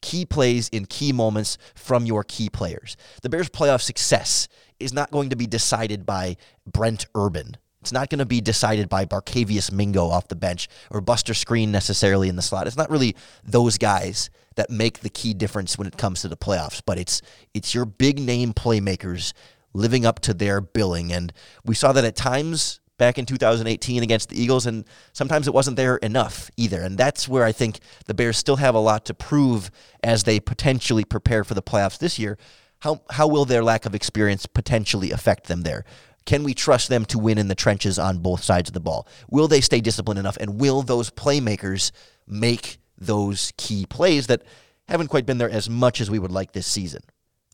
key 0.00 0.24
plays 0.24 0.68
in 0.68 0.86
key 0.86 1.12
moments 1.12 1.58
from 1.74 2.06
your 2.06 2.22
key 2.22 2.48
players. 2.48 2.96
The 3.22 3.28
Bears' 3.28 3.48
playoff 3.48 3.80
success 3.80 4.48
is 4.80 4.92
not 4.92 5.10
going 5.10 5.30
to 5.30 5.36
be 5.36 5.46
decided 5.46 6.06
by 6.06 6.36
Brent 6.66 7.06
Urban. 7.14 7.56
It's 7.80 7.92
not 7.92 8.10
going 8.10 8.18
to 8.18 8.26
be 8.26 8.40
decided 8.40 8.88
by 8.88 9.04
Barkevious 9.04 9.70
Mingo 9.70 10.06
off 10.06 10.28
the 10.28 10.34
bench 10.34 10.68
or 10.90 11.00
Buster 11.00 11.34
Skrine 11.34 11.68
necessarily 11.68 12.28
in 12.28 12.34
the 12.34 12.42
slot. 12.42 12.66
It's 12.66 12.76
not 12.76 12.90
really 12.90 13.14
those 13.44 13.78
guys 13.78 14.28
that 14.56 14.70
make 14.70 15.00
the 15.00 15.08
key 15.08 15.34
difference 15.34 15.78
when 15.78 15.86
it 15.86 15.96
comes 15.96 16.22
to 16.22 16.28
the 16.28 16.36
playoffs, 16.36 16.82
but 16.84 16.98
it's 16.98 17.22
it's 17.54 17.74
your 17.74 17.84
big 17.84 18.18
name 18.18 18.52
playmakers 18.52 19.32
living 19.72 20.04
up 20.04 20.20
to 20.20 20.34
their 20.34 20.60
billing. 20.60 21.12
And 21.12 21.32
we 21.64 21.74
saw 21.74 21.92
that 21.92 22.04
at 22.04 22.16
times 22.16 22.80
back 22.98 23.18
in 23.18 23.26
2018 23.26 24.02
against 24.02 24.30
the 24.30 24.42
Eagles, 24.42 24.66
and 24.66 24.84
sometimes 25.12 25.46
it 25.46 25.54
wasn't 25.54 25.76
there 25.76 25.96
enough 25.98 26.50
either. 26.56 26.80
And 26.80 26.96
that's 26.96 27.28
where 27.28 27.44
I 27.44 27.52
think 27.52 27.78
the 28.06 28.14
Bears 28.14 28.38
still 28.38 28.56
have 28.56 28.74
a 28.74 28.80
lot 28.80 29.04
to 29.06 29.14
prove 29.14 29.70
as 30.02 30.24
they 30.24 30.40
potentially 30.40 31.04
prepare 31.04 31.44
for 31.44 31.54
the 31.54 31.62
playoffs 31.62 31.98
this 31.98 32.18
year. 32.18 32.38
How, 32.86 33.00
how 33.10 33.26
will 33.26 33.46
their 33.46 33.64
lack 33.64 33.84
of 33.84 33.96
experience 33.96 34.46
potentially 34.46 35.10
affect 35.10 35.48
them 35.48 35.62
there? 35.62 35.84
Can 36.24 36.44
we 36.44 36.54
trust 36.54 36.88
them 36.88 37.04
to 37.06 37.18
win 37.18 37.36
in 37.36 37.48
the 37.48 37.56
trenches 37.56 37.98
on 37.98 38.18
both 38.18 38.44
sides 38.44 38.70
of 38.70 38.74
the 38.74 38.80
ball? 38.80 39.08
Will 39.28 39.48
they 39.48 39.60
stay 39.60 39.80
disciplined 39.80 40.20
enough? 40.20 40.36
And 40.36 40.60
will 40.60 40.82
those 40.82 41.10
playmakers 41.10 41.90
make 42.28 42.78
those 42.96 43.52
key 43.56 43.86
plays 43.86 44.28
that 44.28 44.44
haven't 44.86 45.08
quite 45.08 45.26
been 45.26 45.38
there 45.38 45.50
as 45.50 45.68
much 45.68 46.00
as 46.00 46.12
we 46.12 46.20
would 46.20 46.30
like 46.30 46.52
this 46.52 46.68
season? 46.68 47.02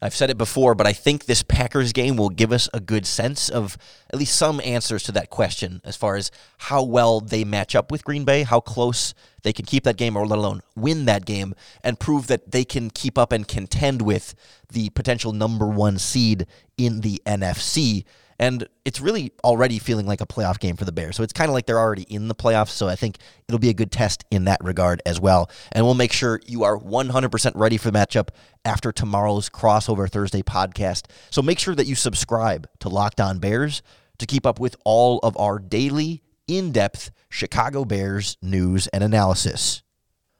I've 0.03 0.17
said 0.17 0.31
it 0.31 0.37
before, 0.37 0.75
but 0.75 0.85
I 0.85 0.93
think 0.93 1.27
this 1.27 1.45
Packers 1.45 1.93
game 1.93 2.17
will 2.17 2.29
give 2.29 2.51
us 2.51 2.69
a 2.75 2.81
good 2.81 3.07
sense 3.07 3.49
of 3.49 3.79
at 4.13 4.19
least 4.19 4.35
some 4.35 4.61
answers 4.65 5.05
to 5.05 5.13
that 5.13 5.31
question 5.31 5.81
as 5.85 5.95
far 5.95 6.17
as 6.17 6.33
how 6.59 6.83
well 6.83 7.21
they 7.21 7.45
match 7.45 7.77
up 7.77 7.93
with 7.93 8.03
Green 8.03 8.25
Bay, 8.25 8.43
how 8.43 8.59
close 8.59 9.15
they 9.45 9.53
can 9.53 9.65
keep 9.65 9.85
that 9.85 9.97
game, 9.97 10.17
or 10.17 10.27
let 10.27 10.41
alone 10.41 10.61
win 10.75 11.05
that 11.05 11.25
game, 11.25 11.55
and 11.85 12.01
prove 12.01 12.27
that 12.27 12.51
they 12.51 12.65
can 12.65 12.91
keep 12.91 13.17
up 13.17 13.31
and 13.31 13.47
contend 13.47 14.03
with 14.03 14.35
the 14.73 14.91
potential 14.91 15.33
number 15.33 15.69
one 15.69 15.99
seed 15.99 16.49
in 16.77 17.03
the 17.03 17.23
NFC 17.25 18.05
and 18.39 18.67
it's 18.85 19.01
really 19.01 19.33
already 19.45 19.79
feeling 19.79 20.07
like 20.07 20.21
a 20.21 20.27
playoff 20.27 20.59
game 20.59 20.77
for 20.77 20.85
the 20.85 20.93
Bears. 20.93 21.17
So 21.17 21.23
it's 21.23 21.33
kind 21.33 21.49
of 21.49 21.55
like 21.55 21.67
they're 21.67 21.79
already 21.79 22.03
in 22.03 22.29
the 22.29 22.35
playoffs. 22.35 22.71
So 22.71 22.89
I 22.89 22.97
think 22.97 23.19
it'll 23.49 23.59
be 23.59 23.71
a 23.71 23.75
good 23.75 23.93
test 23.93 24.25
in 24.31 24.45
that 24.45 24.63
regard 24.63 25.03
as 25.07 25.21
well. 25.21 25.51
And 25.73 25.85
we'll 25.85 25.95
make 25.95 26.13
sure 26.13 26.41
you 26.47 26.65
are 26.65 26.79
100% 26.79 27.53
ready 27.55 27.77
for 27.77 27.91
the 27.91 27.99
matchup 27.99 28.29
after 28.65 28.93
tomorrow's 28.93 29.49
crossover 29.49 30.09
Thursday 30.09 30.43
podcast. 30.43 31.07
So 31.31 31.43
make 31.43 31.59
sure 31.59 31.75
that 31.75 31.87
you 31.87 31.95
subscribe 31.95 32.69
to 32.81 32.89
Locked 32.89 33.21
On 33.21 33.39
Bears 33.39 33.83
to 34.19 34.27
keep 34.27 34.47
up 34.47 34.61
with 34.61 34.77
all 34.85 35.19
of 35.21 35.37
our 35.37 35.59
daily, 35.59 36.23
in 36.49 36.73
depth 36.73 37.11
Chicago 37.29 37.85
Bears 37.85 38.37
news 38.43 38.87
and 38.89 39.03
analysis. 39.03 39.83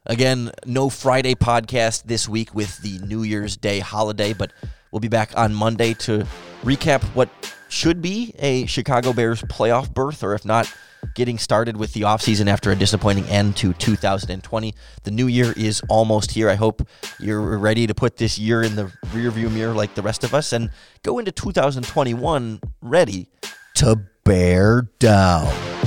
Again, 0.05 0.51
no 0.67 0.91
Friday 0.91 1.35
podcast 1.35 2.05
this 2.05 2.29
week 2.29 2.55
with 2.55 2.79
the 2.83 2.99
New 3.07 3.23
Year's 3.23 3.57
Day 3.57 3.79
holiday, 3.79 4.33
but 4.33 4.53
we'll 4.93 5.01
be 5.01 5.09
back 5.09 5.37
on 5.37 5.53
Monday 5.53 5.95
to 5.95 6.27
recap 6.63 7.03
what 7.15 7.29
should 7.69 8.01
be 8.01 8.35
a 8.39 8.67
Chicago 8.67 9.13
Bears 9.13 9.43
playoff 9.43 9.93
berth, 9.93 10.23
or 10.23 10.35
if 10.35 10.45
not, 10.45 10.73
getting 11.15 11.39
started 11.39 11.77
with 11.77 11.93
the 11.95 12.03
offseason 12.03 12.47
after 12.47 12.71
a 12.71 12.77
disappointing 12.77 13.25
end 13.25 13.57
to 13.57 13.73
2020. 13.73 14.75
The 15.03 15.11
new 15.11 15.27
year 15.27 15.53
is 15.57 15.83
almost 15.89 16.31
here. 16.31 16.49
I 16.49 16.55
hope 16.55 16.87
you're 17.19 17.59
ready 17.59 17.87
to 17.87 17.95
put 17.95 18.19
this 18.19 18.39
year 18.39 18.63
in 18.63 18.77
the 18.77 18.85
rearview 19.07 19.51
mirror 19.51 19.75
like 19.75 19.95
the 19.95 20.03
rest 20.03 20.23
of 20.23 20.35
us 20.35 20.53
and 20.53 20.71
go 21.03 21.19
into 21.19 21.33
2021 21.33 22.61
ready 22.81 23.29
to 23.75 24.01
bear 24.25 24.89
down. 24.99 25.82